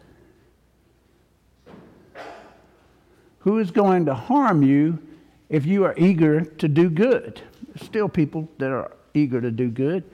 Who 3.41 3.59
is 3.59 3.73
going 3.73 4.07
to 4.07 4.15
harm 4.15 4.63
you 4.63 5.01
if 5.49 5.67
you 5.67 5.85
are 5.85 5.95
eager 5.97 6.43
to 6.43 6.69
do 6.69 6.89
good? 6.89 7.43
Still 7.83 8.09
people 8.09 8.49
that 8.59 8.71
are 8.71 8.93
eager 9.15 9.41
to 9.41 9.51
do 9.51 9.69
good. 9.71 10.05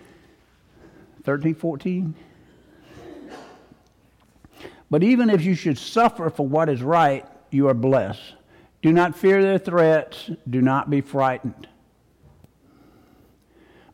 13, 1.25 1.55
14. 1.55 2.15
But 4.91 5.03
even 5.03 5.31
if 5.31 5.43
you 5.43 5.55
should 5.55 5.79
suffer 5.79 6.31
for 6.31 6.47
what 6.47 6.69
is 6.69 6.83
right, 6.83 7.27
you 7.51 7.69
are 7.69 7.75
blessed. 7.75 8.35
Do 8.83 8.93
not 8.93 9.17
fear 9.17 9.43
their 9.43 9.59
threats. 9.59 10.31
Do 10.49 10.61
not 10.61 10.91
be 10.91 11.01
frightened. 11.01 11.67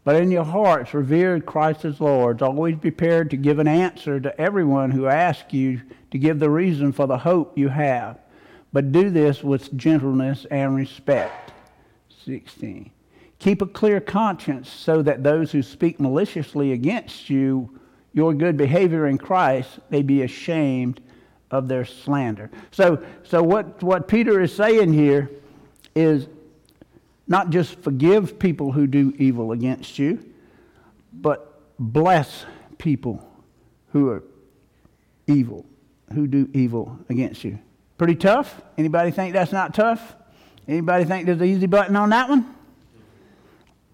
But 0.02 0.16
in 0.16 0.30
your 0.30 0.44
hearts, 0.44 0.92
revere 0.92 1.38
Christ 1.40 1.84
as 1.84 2.00
Lord. 2.00 2.42
Always 2.42 2.76
prepared 2.76 3.30
to 3.30 3.36
give 3.36 3.58
an 3.58 3.68
answer 3.68 4.18
to 4.18 4.40
everyone 4.40 4.90
who 4.90 5.06
asks 5.06 5.52
you 5.52 5.82
to 6.10 6.18
give 6.18 6.40
the 6.40 6.50
reason 6.50 6.90
for 6.92 7.06
the 7.06 7.18
hope 7.18 7.56
you 7.56 7.68
have. 7.68 8.18
But 8.72 8.92
do 8.92 9.10
this 9.10 9.44
with 9.44 9.76
gentleness 9.76 10.46
and 10.50 10.74
respect. 10.74 11.52
16. 12.24 12.90
Keep 13.40 13.62
a 13.62 13.66
clear 13.66 14.00
conscience 14.00 14.70
so 14.70 15.02
that 15.02 15.22
those 15.22 15.50
who 15.50 15.62
speak 15.62 15.98
maliciously 15.98 16.72
against 16.72 17.30
you, 17.30 17.80
your 18.12 18.34
good 18.34 18.56
behavior 18.56 19.06
in 19.06 19.16
Christ, 19.18 19.80
may 19.88 20.02
be 20.02 20.22
ashamed 20.22 21.00
of 21.50 21.66
their 21.66 21.84
slander. 21.84 22.50
So, 22.70 23.02
so 23.24 23.42
what, 23.42 23.82
what 23.82 24.06
Peter 24.08 24.40
is 24.40 24.54
saying 24.54 24.92
here 24.92 25.30
is 25.94 26.28
not 27.26 27.50
just 27.50 27.80
forgive 27.80 28.38
people 28.38 28.72
who 28.72 28.86
do 28.86 29.14
evil 29.16 29.52
against 29.52 29.98
you, 29.98 30.22
but 31.12 31.62
bless 31.78 32.44
people 32.76 33.26
who 33.92 34.10
are 34.10 34.22
evil, 35.26 35.64
who 36.12 36.26
do 36.26 36.48
evil 36.52 36.98
against 37.08 37.42
you. 37.42 37.58
Pretty 37.96 38.16
tough? 38.16 38.60
Anybody 38.76 39.10
think 39.10 39.32
that's 39.32 39.52
not 39.52 39.72
tough? 39.72 40.14
Anybody 40.68 41.04
think 41.04 41.24
there's 41.24 41.40
an 41.40 41.46
easy 41.46 41.66
button 41.66 41.96
on 41.96 42.10
that 42.10 42.28
one? 42.28 42.54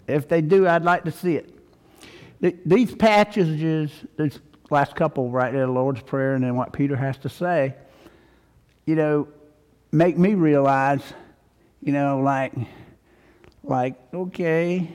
If 0.07 0.27
they 0.27 0.41
do, 0.41 0.67
I'd 0.67 0.83
like 0.83 1.03
to 1.03 1.11
see 1.11 1.35
it. 1.35 1.53
These 2.65 2.95
passages, 2.95 3.91
this 4.15 4.39
last 4.69 4.95
couple 4.95 5.29
right 5.29 5.51
there, 5.51 5.65
the 5.65 5.71
Lord's 5.71 6.01
Prayer 6.01 6.35
and 6.35 6.43
then 6.43 6.55
what 6.55 6.71
Peter 6.71 6.95
has 6.95 7.17
to 7.19 7.29
say, 7.29 7.75
you 8.85 8.95
know, 8.95 9.27
make 9.91 10.17
me 10.17 10.33
realize, 10.33 11.01
you 11.81 11.91
know, 11.91 12.19
like, 12.19 12.53
like, 13.63 13.95
okay, 14.13 14.89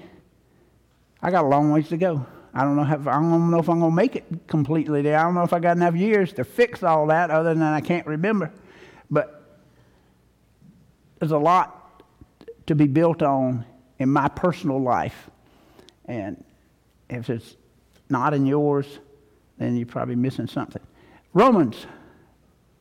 I 1.21 1.31
got 1.31 1.45
a 1.45 1.49
long 1.49 1.71
ways 1.71 1.89
to 1.89 1.97
go. 1.97 2.27
I 2.55 2.63
don't 2.65 2.77
know 2.77 2.83
if 2.83 3.07
I 3.07 3.13
don't 3.13 3.51
know 3.51 3.59
if 3.59 3.69
I'm 3.69 3.81
gonna 3.81 3.95
make 3.95 4.15
it 4.15 4.25
completely 4.47 5.03
there. 5.03 5.19
I 5.19 5.23
don't 5.23 5.35
know 5.35 5.43
if 5.43 5.53
I 5.53 5.59
got 5.59 5.77
enough 5.77 5.95
years 5.95 6.33
to 6.35 6.45
fix 6.45 6.83
all 6.83 7.07
that, 7.07 7.31
other 7.31 7.55
than 7.55 7.63
I 7.63 7.81
can't 7.81 8.07
remember. 8.07 8.53
But 9.11 9.59
there's 11.19 11.33
a 11.33 11.39
lot 11.39 12.03
to 12.67 12.75
be 12.75 12.87
built 12.87 13.23
on 13.23 13.65
in 14.03 14.11
my 14.11 14.29
personal 14.29 14.81
life, 14.81 15.31
and 16.05 16.43
if 17.09 17.31
it's 17.31 17.57
not 18.11 18.35
in 18.35 18.47
yours, 18.47 18.99
then 19.59 19.77
you're 19.77 19.87
probably 19.87 20.17
missing 20.17 20.47
something. 20.47 20.83
Romans, 21.33 21.87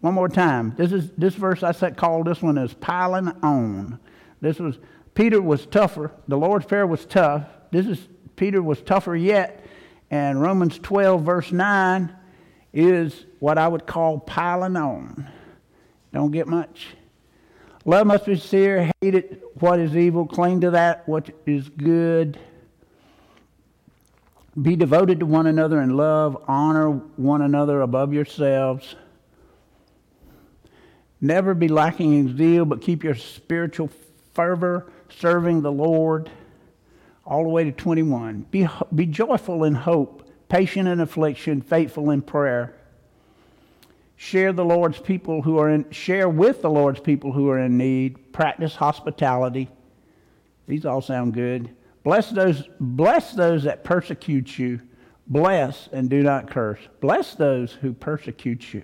one 0.01 0.13
more 0.13 0.29
time. 0.29 0.73
This 0.75 0.91
is 0.91 1.11
this 1.11 1.35
verse 1.35 1.63
I 1.63 1.71
said 1.71 1.95
called 1.95 2.27
this 2.27 2.41
one 2.41 2.57
is 2.57 2.73
piling 2.73 3.29
on. 3.43 3.99
This 4.41 4.59
was 4.59 4.79
Peter 5.13 5.41
was 5.41 5.65
tougher. 5.65 6.11
The 6.27 6.37
Lord's 6.37 6.65
Prayer 6.65 6.87
was 6.87 7.05
tough. 7.05 7.43
This 7.71 7.85
is 7.85 8.07
Peter 8.35 8.61
was 8.61 8.81
tougher 8.81 9.15
yet. 9.15 9.63
And 10.09 10.41
Romans 10.41 10.77
12, 10.79 11.21
verse 11.23 11.51
9, 11.51 12.13
is 12.73 13.25
what 13.39 13.57
I 13.57 13.67
would 13.67 13.85
call 13.85 14.19
piling 14.19 14.75
on. 14.75 15.27
Don't 16.13 16.31
get 16.31 16.47
much. 16.47 16.87
Love 17.83 18.07
must 18.07 18.25
be 18.25 18.35
sincere, 18.35 18.91
hate 19.01 19.15
it, 19.15 19.41
what 19.59 19.79
is 19.79 19.95
evil, 19.95 20.25
cling 20.25 20.61
to 20.61 20.71
that 20.71 21.07
what 21.07 21.29
is 21.45 21.67
good. 21.69 22.39
Be 24.61 24.75
devoted 24.75 25.21
to 25.21 25.25
one 25.25 25.47
another 25.47 25.81
in 25.81 25.95
love, 25.95 26.43
honor 26.47 26.91
one 26.91 27.41
another 27.41 27.81
above 27.81 28.13
yourselves. 28.13 28.95
Never 31.21 31.53
be 31.53 31.67
lacking 31.67 32.13
in 32.13 32.37
zeal, 32.37 32.65
but 32.65 32.81
keep 32.81 33.03
your 33.03 33.15
spiritual 33.15 33.89
fervor 34.33 34.91
serving 35.09 35.61
the 35.61 35.71
Lord. 35.71 36.29
All 37.25 37.43
the 37.43 37.49
way 37.49 37.63
to 37.63 37.71
21. 37.71 38.47
Be, 38.51 38.67
be 38.93 39.05
joyful 39.05 39.63
in 39.63 39.75
hope, 39.75 40.27
patient 40.49 40.87
in 40.87 40.99
affliction, 40.99 41.61
faithful 41.61 42.09
in 42.09 42.21
prayer. 42.21 42.75
Share 44.21 44.53
the 44.53 44.63
Lord's 44.63 44.99
people 44.99 45.41
who 45.41 45.57
are 45.57 45.71
in 45.71 45.89
share 45.89 46.29
with 46.29 46.61
the 46.61 46.69
Lord's 46.69 46.99
people 46.99 47.31
who 47.31 47.49
are 47.49 47.57
in 47.57 47.75
need. 47.75 48.31
Practice 48.31 48.75
hospitality. 48.75 49.67
These 50.67 50.85
all 50.85 51.01
sound 51.01 51.33
good. 51.33 51.75
Bless 52.03 52.29
those, 52.29 52.69
bless 52.79 53.33
those 53.33 53.63
that 53.63 53.83
persecute 53.83 54.59
you. 54.59 54.79
Bless 55.25 55.89
and 55.91 56.07
do 56.07 56.21
not 56.21 56.51
curse. 56.51 56.77
Bless 56.99 57.33
those 57.33 57.73
who 57.73 57.93
persecute 57.93 58.75
you. 58.75 58.83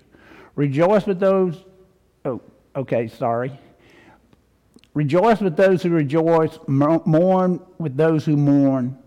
Rejoice 0.56 1.06
with 1.06 1.20
those. 1.20 1.66
Oh, 2.26 2.42
okay, 2.76 3.08
sorry. 3.08 3.60
Rejoice 4.96 5.40
with 5.40 5.56
those 5.56 5.84
who 5.84 5.92
rejoice, 5.92 6.58
mourn 6.66 7.62
with 7.78 7.96
those 7.96 8.26
who 8.26 8.36
mourn. 8.36 8.98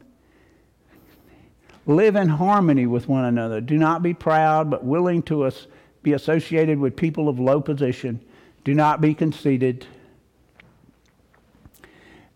Live 1.86 2.14
in 2.14 2.28
harmony 2.28 2.86
with 2.86 3.08
one 3.08 3.24
another. 3.24 3.60
Do 3.60 3.76
not 3.76 4.00
be 4.00 4.14
proud, 4.14 4.70
but 4.70 4.84
willing 4.84 5.24
to 5.24 5.42
us 5.42 5.66
be 6.02 6.12
associated 6.12 6.78
with 6.78 6.96
people 6.96 7.28
of 7.28 7.38
low 7.38 7.60
position. 7.60 8.20
Do 8.64 8.74
not 8.74 9.00
be 9.00 9.14
conceited. 9.14 9.86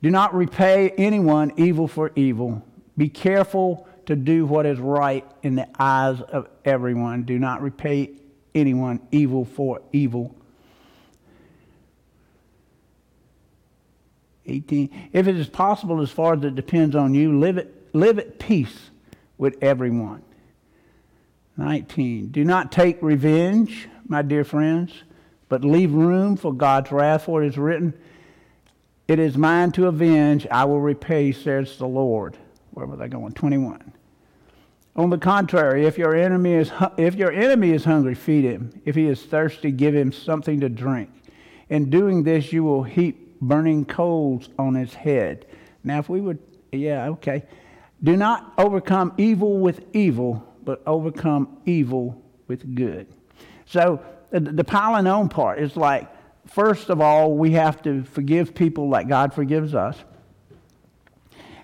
Do 0.02 0.10
not 0.10 0.34
repay 0.34 0.90
anyone 0.90 1.52
evil 1.56 1.88
for 1.88 2.12
evil. 2.14 2.62
Be 2.96 3.08
careful 3.08 3.88
to 4.06 4.14
do 4.14 4.44
what 4.44 4.66
is 4.66 4.78
right 4.78 5.24
in 5.42 5.54
the 5.54 5.68
eyes 5.78 6.20
of 6.20 6.48
everyone. 6.64 7.22
Do 7.22 7.38
not 7.38 7.62
repay 7.62 8.10
anyone 8.54 9.00
evil 9.10 9.44
for 9.44 9.80
evil. 9.92 10.34
18. 14.46 15.08
If 15.12 15.26
it 15.26 15.36
is 15.36 15.48
possible, 15.48 16.02
as 16.02 16.10
far 16.10 16.34
as 16.34 16.44
it 16.44 16.54
depends 16.54 16.94
on 16.94 17.14
you, 17.14 17.38
live, 17.38 17.56
it, 17.56 17.94
live 17.94 18.18
at 18.18 18.38
peace 18.38 18.90
with 19.38 19.56
everyone. 19.62 20.22
19. 21.56 22.28
Do 22.28 22.44
not 22.44 22.72
take 22.72 23.00
revenge, 23.02 23.88
my 24.06 24.22
dear 24.22 24.44
friends, 24.44 24.92
but 25.48 25.64
leave 25.64 25.92
room 25.92 26.36
for 26.36 26.52
God's 26.52 26.90
wrath, 26.90 27.24
for 27.24 27.42
it 27.42 27.48
is 27.48 27.58
written, 27.58 27.94
It 29.06 29.18
is 29.18 29.36
mine 29.36 29.72
to 29.72 29.86
avenge, 29.86 30.46
I 30.50 30.64
will 30.64 30.80
repay, 30.80 31.32
says 31.32 31.76
the 31.78 31.86
Lord. 31.86 32.36
Where 32.72 32.86
was 32.86 33.00
I 33.00 33.08
going? 33.08 33.32
21. 33.32 33.92
On 34.96 35.10
the 35.10 35.18
contrary, 35.18 35.86
if 35.86 35.98
your 35.98 36.14
enemy 36.14 36.54
is 36.54 36.70
if 36.96 37.16
your 37.16 37.32
enemy 37.32 37.70
is 37.70 37.84
hungry, 37.84 38.14
feed 38.14 38.44
him. 38.44 38.80
If 38.84 38.94
he 38.94 39.06
is 39.06 39.22
thirsty, 39.22 39.72
give 39.72 39.94
him 39.94 40.12
something 40.12 40.60
to 40.60 40.68
drink. 40.68 41.10
In 41.68 41.90
doing 41.90 42.22
this, 42.22 42.52
you 42.52 42.62
will 42.62 42.84
heap 42.84 43.40
burning 43.40 43.84
coals 43.84 44.48
on 44.58 44.74
his 44.74 44.94
head. 44.94 45.46
Now, 45.82 45.98
if 45.98 46.08
we 46.08 46.20
would, 46.20 46.38
yeah, 46.70 47.08
okay. 47.10 47.44
Do 48.02 48.16
not 48.16 48.52
overcome 48.58 49.14
evil 49.16 49.58
with 49.58 49.84
evil, 49.92 50.46
but 50.64 50.82
overcome 50.86 51.58
evil 51.66 52.22
with 52.48 52.74
good. 52.74 53.06
So, 53.66 54.00
uh, 54.32 54.38
the, 54.38 54.52
the 54.52 54.64
piling 54.64 55.06
on 55.06 55.28
part 55.28 55.58
is 55.58 55.76
like, 55.76 56.08
first 56.46 56.90
of 56.90 57.00
all, 57.00 57.36
we 57.36 57.52
have 57.52 57.82
to 57.82 58.04
forgive 58.04 58.54
people 58.54 58.88
like 58.88 59.08
God 59.08 59.32
forgives 59.32 59.74
us. 59.74 59.96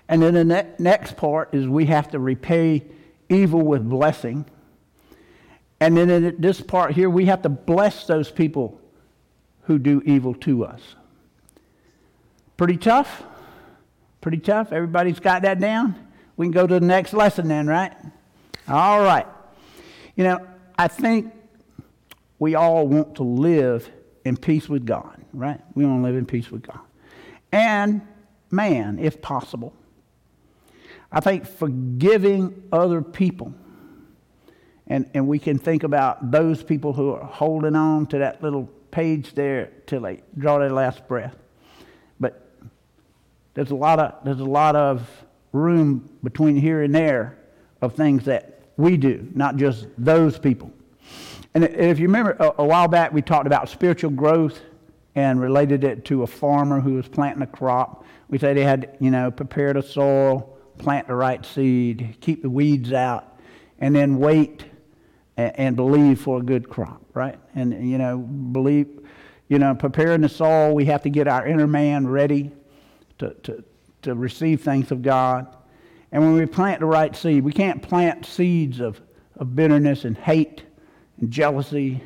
And 0.07 0.21
then 0.21 0.33
the 0.33 0.43
ne- 0.43 0.67
next 0.79 1.15
part 1.15 1.53
is 1.53 1.67
we 1.67 1.85
have 1.85 2.11
to 2.11 2.19
repay 2.19 2.83
evil 3.29 3.61
with 3.61 3.87
blessing. 3.87 4.45
And 5.79 5.97
then 5.97 6.09
in 6.09 6.35
this 6.39 6.61
part 6.61 6.93
here, 6.93 7.09
we 7.09 7.25
have 7.25 7.41
to 7.43 7.49
bless 7.49 8.05
those 8.05 8.29
people 8.29 8.79
who 9.63 9.79
do 9.79 10.01
evil 10.05 10.33
to 10.35 10.65
us. 10.65 10.81
Pretty 12.57 12.77
tough? 12.77 13.23
Pretty 14.19 14.37
tough? 14.37 14.71
Everybody's 14.71 15.19
got 15.19 15.41
that 15.43 15.59
down? 15.59 15.95
We 16.37 16.45
can 16.45 16.51
go 16.51 16.67
to 16.67 16.79
the 16.79 16.85
next 16.85 17.13
lesson 17.13 17.47
then, 17.47 17.67
right? 17.67 17.93
All 18.67 19.01
right. 19.01 19.27
You 20.15 20.23
know, 20.23 20.47
I 20.77 20.87
think 20.87 21.33
we 22.39 22.55
all 22.55 22.87
want 22.87 23.15
to 23.15 23.23
live 23.23 23.89
in 24.25 24.37
peace 24.37 24.69
with 24.69 24.85
God, 24.85 25.23
right? 25.33 25.61
We 25.75 25.85
want 25.85 26.01
to 26.01 26.03
live 26.03 26.15
in 26.15 26.25
peace 26.25 26.51
with 26.51 26.63
God. 26.63 26.79
And 27.51 28.01
man, 28.49 28.99
if 28.99 29.21
possible. 29.21 29.73
I 31.11 31.19
think 31.19 31.45
forgiving 31.45 32.63
other 32.71 33.01
people, 33.01 33.53
and, 34.87 35.09
and 35.13 35.27
we 35.27 35.39
can 35.39 35.57
think 35.57 35.83
about 35.83 36.31
those 36.31 36.63
people 36.63 36.93
who 36.93 37.11
are 37.11 37.25
holding 37.25 37.75
on 37.75 38.07
to 38.07 38.19
that 38.19 38.41
little 38.41 38.69
page 38.91 39.33
there 39.33 39.71
till 39.85 40.01
they 40.01 40.21
draw 40.37 40.59
their 40.59 40.69
last 40.69 41.07
breath. 41.07 41.35
But 42.19 42.49
there's 43.53 43.71
a 43.71 43.75
lot 43.75 43.99
of, 43.99 44.23
there's 44.23 44.39
a 44.39 44.45
lot 44.45 44.75
of 44.75 45.07
room 45.51 46.09
between 46.23 46.55
here 46.55 46.81
and 46.81 46.93
there 46.93 47.37
of 47.81 47.95
things 47.95 48.25
that 48.25 48.59
we 48.77 48.97
do, 48.97 49.27
not 49.33 49.57
just 49.57 49.87
those 49.97 50.39
people. 50.39 50.71
And 51.53 51.63
if 51.63 51.99
you 51.99 52.07
remember, 52.07 52.35
a, 52.39 52.63
while 52.63 52.87
back 52.87 53.11
we 53.11 53.21
talked 53.21 53.47
about 53.47 53.69
spiritual 53.69 54.11
growth 54.11 54.61
and 55.15 55.41
related 55.41 55.83
it 55.83 56.05
to 56.05 56.23
a 56.23 56.27
farmer 56.27 56.79
who 56.79 56.93
was 56.93 57.07
planting 57.07 57.43
a 57.43 57.47
crop. 57.47 58.05
We 58.29 58.37
said 58.37 58.55
he 58.55 58.63
had, 58.63 58.95
you 58.99 59.11
know, 59.11 59.29
prepare 59.29 59.73
the 59.73 59.83
soil, 59.83 60.57
plant 60.77 61.07
the 61.07 61.15
right 61.15 61.45
seed, 61.45 62.15
keep 62.21 62.41
the 62.41 62.49
weeds 62.49 62.93
out, 62.93 63.37
and 63.79 63.93
then 63.93 64.17
wait 64.17 64.65
and, 65.35 65.51
and 65.59 65.75
believe 65.75 66.21
for 66.21 66.39
a 66.39 66.41
good 66.41 66.69
crop, 66.69 67.01
right? 67.13 67.37
And, 67.55 67.89
you 67.89 67.97
know, 67.97 68.17
believe, 68.17 69.05
you 69.49 69.59
know, 69.59 69.75
preparing 69.75 70.21
the 70.21 70.29
soil, 70.29 70.73
we 70.73 70.85
have 70.85 71.03
to 71.03 71.09
get 71.09 71.27
our 71.27 71.45
inner 71.45 71.67
man 71.67 72.07
ready 72.07 72.51
to, 73.19 73.33
to, 73.43 73.63
to 74.03 74.15
receive 74.15 74.61
things 74.61 74.91
of 74.91 75.01
God. 75.01 75.53
And 76.11 76.21
when 76.23 76.33
we 76.33 76.45
plant 76.45 76.81
the 76.81 76.85
right 76.85 77.15
seed, 77.15 77.43
we 77.43 77.53
can't 77.53 77.81
plant 77.81 78.25
seeds 78.25 78.79
of, 78.79 79.01
of 79.37 79.55
bitterness 79.55 80.03
and 80.05 80.17
hate 80.17 80.63
and 81.19 81.31
jealousy 81.31 82.03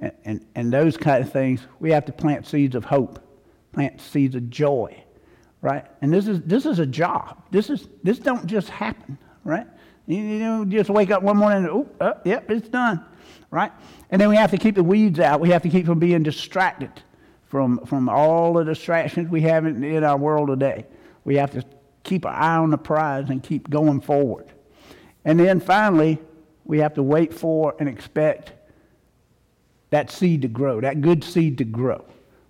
and, 0.00 0.12
and, 0.24 0.46
and 0.54 0.72
those 0.72 0.96
kind 0.96 1.22
of 1.22 1.32
things. 1.32 1.60
We 1.78 1.90
have 1.92 2.04
to 2.06 2.12
plant 2.12 2.46
seeds 2.46 2.74
of 2.74 2.84
hope, 2.84 3.20
plant 3.72 4.00
seeds 4.00 4.34
of 4.34 4.50
joy, 4.50 5.02
right? 5.62 5.84
And 6.02 6.12
this 6.12 6.26
is, 6.26 6.40
this 6.42 6.66
is 6.66 6.80
a 6.80 6.86
job. 6.86 7.42
This, 7.50 7.70
is, 7.70 7.88
this 8.02 8.18
don't 8.18 8.46
just 8.46 8.68
happen, 8.68 9.16
right? 9.44 9.66
You, 10.06 10.18
you 10.18 10.66
just 10.66 10.90
wake 10.90 11.10
up 11.10 11.22
one 11.22 11.36
morning 11.36 11.64
and, 11.64 11.68
oh, 11.68 11.88
uh, 12.00 12.14
yep, 12.24 12.50
it's 12.50 12.68
done, 12.68 13.04
right? 13.50 13.72
And 14.10 14.20
then 14.20 14.28
we 14.28 14.36
have 14.36 14.50
to 14.50 14.58
keep 14.58 14.74
the 14.74 14.84
weeds 14.84 15.20
out. 15.20 15.40
We 15.40 15.50
have 15.50 15.62
to 15.62 15.68
keep 15.68 15.86
from 15.86 15.98
being 15.98 16.22
distracted 16.22 16.90
from, 17.46 17.84
from 17.86 18.08
all 18.08 18.54
the 18.54 18.64
distractions 18.64 19.30
we 19.30 19.40
have 19.42 19.66
in, 19.66 19.82
in 19.84 20.04
our 20.04 20.16
world 20.16 20.48
today. 20.48 20.86
We 21.24 21.36
have 21.36 21.52
to 21.52 21.64
keep 22.06 22.24
our 22.24 22.32
eye 22.32 22.56
on 22.56 22.70
the 22.70 22.78
prize 22.78 23.28
and 23.28 23.42
keep 23.42 23.68
going 23.68 24.00
forward. 24.00 24.46
And 25.24 25.38
then 25.38 25.60
finally, 25.60 26.18
we 26.64 26.78
have 26.78 26.94
to 26.94 27.02
wait 27.02 27.34
for 27.34 27.74
and 27.78 27.88
expect 27.88 28.52
that 29.90 30.10
seed 30.10 30.42
to 30.42 30.48
grow, 30.48 30.80
that 30.80 31.00
good 31.00 31.22
seed 31.22 31.58
to 31.58 31.64
grow, 31.64 32.04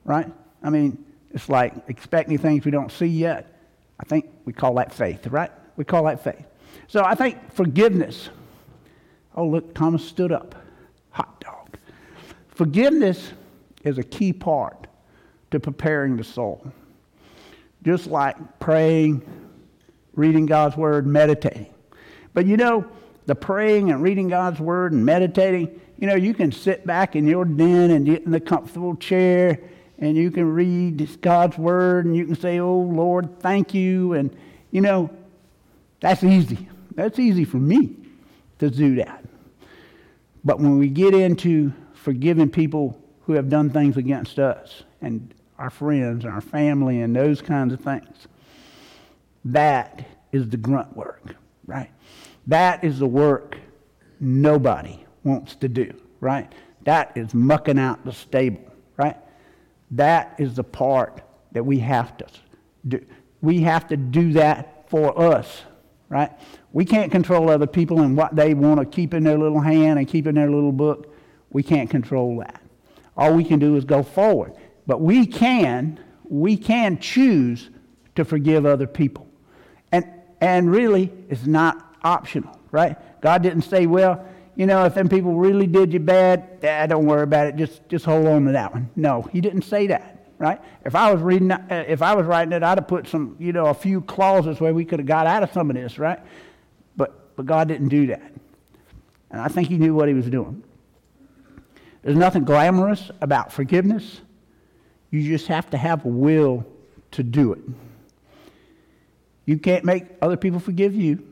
right? 0.04 0.30
I 0.62 0.70
mean, 0.70 1.04
it's 1.30 1.48
like 1.48 1.74
expecting 1.88 2.38
things 2.38 2.64
we 2.64 2.70
don't 2.70 2.92
see 2.92 3.06
yet. 3.06 3.60
I 3.98 4.04
think 4.04 4.26
we 4.44 4.52
call 4.52 4.74
that 4.74 4.92
faith, 4.92 5.26
right? 5.26 5.50
We 5.76 5.84
call 5.84 6.04
that 6.04 6.22
faith. 6.22 6.44
So 6.86 7.02
I 7.02 7.14
think 7.14 7.52
forgiveness. 7.52 8.28
Oh, 9.34 9.46
look, 9.46 9.74
Thomas 9.74 10.04
stood 10.04 10.32
up. 10.32 10.54
Hot 11.10 11.40
dog. 11.40 11.78
Forgiveness 12.48 13.32
is 13.84 13.98
a 13.98 14.02
key 14.02 14.32
part 14.32 14.86
to 15.50 15.60
preparing 15.60 16.16
the 16.16 16.24
soul. 16.24 16.66
Just 17.82 18.06
like 18.06 18.58
praying, 18.58 19.22
reading 20.16 20.46
God's 20.46 20.76
word, 20.76 21.06
meditating. 21.06 21.72
But 22.34 22.46
you 22.46 22.56
know, 22.56 22.86
the 23.26 23.34
praying 23.34 23.90
and 23.90 24.02
reading 24.02 24.28
God's 24.28 24.58
word 24.60 24.92
and 24.92 25.04
meditating, 25.04 25.80
you 25.98 26.06
know, 26.06 26.14
you 26.14 26.34
can 26.34 26.52
sit 26.52 26.86
back 26.86 27.14
in 27.16 27.26
your 27.26 27.44
den 27.44 27.90
and 27.90 28.04
get 28.04 28.24
in 28.24 28.30
the 28.30 28.40
comfortable 28.40 28.96
chair 28.96 29.60
and 29.98 30.16
you 30.16 30.30
can 30.30 30.52
read 30.52 31.20
God's 31.22 31.56
word 31.56 32.06
and 32.06 32.16
you 32.16 32.26
can 32.26 32.36
say, 32.36 32.58
Oh 32.58 32.80
Lord, 32.80 33.40
thank 33.40 33.72
you. 33.74 34.12
And, 34.12 34.36
you 34.70 34.80
know, 34.80 35.10
that's 36.00 36.22
easy. 36.22 36.68
That's 36.94 37.18
easy 37.18 37.44
for 37.44 37.56
me 37.58 37.96
to 38.58 38.70
do 38.70 38.96
that. 38.96 39.24
But 40.44 40.60
when 40.60 40.78
we 40.78 40.88
get 40.88 41.14
into 41.14 41.72
forgiving 41.94 42.50
people 42.50 43.00
who 43.22 43.32
have 43.32 43.48
done 43.48 43.70
things 43.70 43.96
against 43.96 44.38
us 44.38 44.84
and 45.00 45.34
our 45.58 45.70
friends 45.70 46.24
and 46.24 46.32
our 46.32 46.40
family 46.40 47.00
and 47.00 47.16
those 47.16 47.42
kinds 47.42 47.72
of 47.72 47.80
things, 47.80 48.28
that 49.46 50.06
is 50.32 50.48
the 50.48 50.56
grunt 50.56 50.96
work, 50.96 51.34
right? 51.66 51.90
That 52.46 52.84
is 52.84 52.98
the 52.98 53.06
work 53.06 53.56
nobody 54.20 55.04
wants 55.24 55.54
to 55.56 55.68
do, 55.68 55.92
right? 56.20 56.52
That 56.84 57.16
is 57.16 57.34
mucking 57.34 57.78
out 57.78 58.04
the 58.04 58.12
stable, 58.12 58.72
right? 58.96 59.16
That 59.92 60.34
is 60.38 60.54
the 60.54 60.64
part 60.64 61.22
that 61.52 61.64
we 61.64 61.78
have 61.78 62.16
to 62.18 62.26
do. 62.88 63.04
We 63.40 63.60
have 63.60 63.86
to 63.88 63.96
do 63.96 64.32
that 64.32 64.88
for 64.90 65.18
us, 65.18 65.62
right? 66.08 66.30
We 66.72 66.84
can't 66.84 67.12
control 67.12 67.48
other 67.48 67.66
people 67.66 68.00
and 68.00 68.16
what 68.16 68.34
they 68.34 68.54
want 68.54 68.80
to 68.80 68.86
keep 68.86 69.14
in 69.14 69.24
their 69.24 69.38
little 69.38 69.60
hand 69.60 69.98
and 69.98 70.08
keep 70.08 70.26
in 70.26 70.34
their 70.34 70.50
little 70.50 70.72
book. 70.72 71.14
We 71.50 71.62
can't 71.62 71.88
control 71.88 72.38
that. 72.40 72.62
All 73.16 73.32
we 73.32 73.44
can 73.44 73.58
do 73.58 73.76
is 73.76 73.84
go 73.84 74.02
forward. 74.02 74.54
But 74.86 75.00
we 75.00 75.26
can, 75.26 75.98
we 76.24 76.56
can 76.56 76.98
choose 76.98 77.70
to 78.16 78.24
forgive 78.24 78.66
other 78.66 78.86
people. 78.86 79.25
And, 80.40 80.70
really, 80.70 81.12
it's 81.28 81.46
not 81.46 81.96
optional, 82.02 82.58
right? 82.70 82.96
God 83.20 83.42
didn't 83.42 83.62
say, 83.62 83.86
well, 83.86 84.24
you 84.54 84.66
know, 84.66 84.84
if 84.84 84.94
them 84.94 85.08
people 85.08 85.34
really 85.34 85.66
did 85.66 85.92
you 85.92 86.00
bad, 86.00 86.58
eh, 86.62 86.86
don't 86.86 87.06
worry 87.06 87.22
about 87.22 87.46
it. 87.46 87.56
Just, 87.56 87.86
just 87.88 88.04
hold 88.04 88.26
on 88.26 88.46
to 88.46 88.52
that 88.52 88.72
one. 88.72 88.90
No, 88.96 89.22
he 89.22 89.40
didn't 89.40 89.62
say 89.62 89.86
that, 89.88 90.30
right? 90.38 90.60
If 90.84 90.94
I 90.94 91.12
was 91.12 91.22
reading, 91.22 91.50
uh, 91.50 91.84
if 91.86 92.02
I 92.02 92.14
was 92.14 92.26
writing 92.26 92.52
it, 92.52 92.62
I'd 92.62 92.78
have 92.78 92.88
put 92.88 93.06
some, 93.06 93.36
you 93.38 93.52
know, 93.52 93.66
a 93.66 93.74
few 93.74 94.00
clauses 94.00 94.60
where 94.60 94.72
we 94.72 94.84
could 94.84 94.98
have 94.98 95.06
got 95.06 95.26
out 95.26 95.42
of 95.42 95.52
some 95.52 95.70
of 95.70 95.76
this, 95.76 95.98
right? 95.98 96.18
But, 96.96 97.36
but 97.36 97.44
God 97.46 97.68
didn't 97.68 97.88
do 97.88 98.06
that. 98.08 98.32
And 99.30 99.40
I 99.40 99.48
think 99.48 99.68
he 99.68 99.76
knew 99.76 99.94
what 99.94 100.08
he 100.08 100.14
was 100.14 100.30
doing. 100.30 100.62
There's 102.02 102.16
nothing 102.16 102.44
glamorous 102.44 103.10
about 103.20 103.52
forgiveness. 103.52 104.20
You 105.10 105.22
just 105.22 105.48
have 105.48 105.68
to 105.70 105.76
have 105.76 106.04
a 106.04 106.08
will 106.08 106.64
to 107.12 107.22
do 107.22 107.52
it. 107.52 107.60
You 109.46 109.58
can't 109.58 109.84
make 109.84 110.04
other 110.20 110.36
people 110.36 110.60
forgive 110.60 110.94
you, 110.94 111.24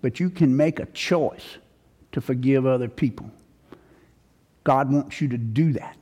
but 0.00 0.18
you 0.18 0.30
can 0.30 0.56
make 0.56 0.80
a 0.80 0.86
choice 0.86 1.58
to 2.12 2.20
forgive 2.20 2.66
other 2.66 2.88
people. 2.88 3.30
God 4.64 4.90
wants 4.90 5.20
you 5.20 5.28
to 5.28 5.38
do 5.38 5.74
that, 5.74 5.98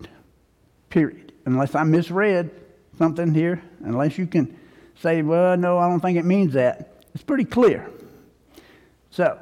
period. 0.89 1.33
Unless 1.45 1.75
I 1.75 1.83
misread 1.83 2.51
something 2.97 3.35
here, 3.35 3.63
unless 3.81 4.17
you 4.17 4.27
can 4.27 4.57
say, 4.95 5.23
well, 5.23 5.57
no, 5.57 5.79
I 5.79 5.89
don't 5.89 6.01
think 6.01 6.17
it 6.17 6.25
means 6.25 6.53
that. 6.55 7.05
It's 7.15 7.25
pretty 7.25 7.45
clear. 7.45 7.91
So, 9.11 9.39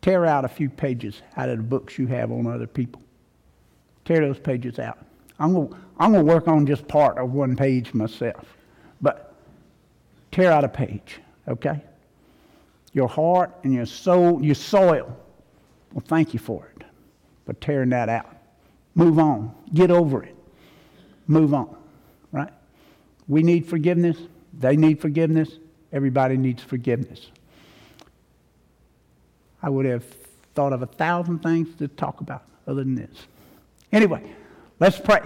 tear 0.00 0.24
out 0.24 0.44
a 0.44 0.48
few 0.48 0.70
pages 0.70 1.20
out 1.36 1.50
of 1.50 1.58
the 1.58 1.62
books 1.62 1.98
you 1.98 2.06
have 2.06 2.32
on 2.32 2.46
other 2.46 2.66
people. 2.66 3.02
Tear 4.04 4.20
those 4.20 4.38
pages 4.38 4.78
out. 4.78 4.98
I'm 5.38 5.52
going 5.52 5.74
I'm 5.98 6.12
to 6.12 6.22
work 6.22 6.48
on 6.48 6.66
just 6.66 6.88
part 6.88 7.18
of 7.18 7.32
one 7.32 7.56
page 7.56 7.94
myself. 7.94 8.56
But 9.00 9.33
tear 10.34 10.52
out 10.52 10.64
a 10.64 10.68
page, 10.68 11.20
okay? 11.48 11.80
your 12.94 13.08
heart 13.08 13.52
and 13.64 13.74
your 13.74 13.84
soul, 13.84 14.42
your 14.42 14.54
soil. 14.54 15.14
Well, 15.92 16.04
thank 16.06 16.32
you 16.32 16.40
for 16.40 16.70
it, 16.76 16.84
for 17.44 17.52
tearing 17.54 17.90
that 17.90 18.08
out. 18.08 18.34
Move 18.94 19.18
on. 19.18 19.54
Get 19.74 19.90
over 19.90 20.22
it. 20.22 20.34
Move 21.26 21.52
on, 21.52 21.76
right? 22.32 22.52
We 23.28 23.42
need 23.42 23.66
forgiveness. 23.66 24.16
They 24.58 24.76
need 24.76 25.00
forgiveness. 25.00 25.58
Everybody 25.92 26.36
needs 26.36 26.62
forgiveness. 26.62 27.30
I 29.62 29.70
would 29.70 29.86
have 29.86 30.04
thought 30.54 30.72
of 30.72 30.82
a 30.82 30.86
thousand 30.86 31.40
things 31.40 31.74
to 31.78 31.88
talk 31.88 32.20
about 32.20 32.44
other 32.66 32.84
than 32.84 32.94
this. 32.94 33.26
Anyway, 33.90 34.22
let's 34.78 35.00
pray. 35.00 35.22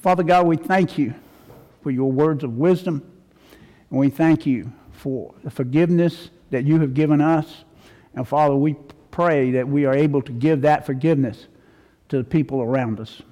Father 0.00 0.22
God, 0.22 0.46
we 0.46 0.56
thank 0.56 0.98
you 0.98 1.14
for 1.82 1.90
your 1.90 2.10
words 2.10 2.42
of 2.42 2.56
wisdom, 2.56 3.02
and 3.94 4.00
we 4.00 4.10
thank 4.10 4.44
you 4.44 4.72
for 4.90 5.32
the 5.44 5.50
forgiveness 5.52 6.30
that 6.50 6.64
you 6.64 6.80
have 6.80 6.94
given 6.94 7.20
us. 7.20 7.62
And 8.16 8.26
Father, 8.26 8.56
we 8.56 8.74
pray 9.12 9.52
that 9.52 9.68
we 9.68 9.84
are 9.84 9.94
able 9.94 10.20
to 10.22 10.32
give 10.32 10.62
that 10.62 10.84
forgiveness 10.84 11.46
to 12.08 12.16
the 12.18 12.24
people 12.24 12.60
around 12.60 12.98
us. 12.98 13.22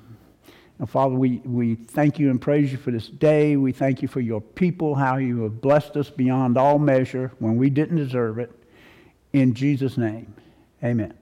And 0.79 0.89
Father, 0.89 1.17
we, 1.17 1.39
we 1.45 1.75
thank 1.75 2.21
you 2.21 2.31
and 2.31 2.41
praise 2.41 2.71
you 2.71 2.79
for 2.79 2.93
this 2.93 3.09
day. 3.09 3.57
We 3.57 3.73
thank 3.73 4.03
you 4.03 4.07
for 4.07 4.21
your 4.21 4.41
people, 4.41 4.95
how 4.95 5.17
you 5.17 5.43
have 5.43 5.61
blessed 5.61 5.97
us 5.97 6.11
beyond 6.11 6.57
all 6.57 6.79
measure 6.79 7.33
when 7.41 7.57
we 7.57 7.69
didn't 7.69 7.97
deserve 7.97 8.39
it. 8.39 8.53
In 9.33 9.55
Jesus' 9.55 9.99
name, 9.99 10.33
amen. 10.85 11.22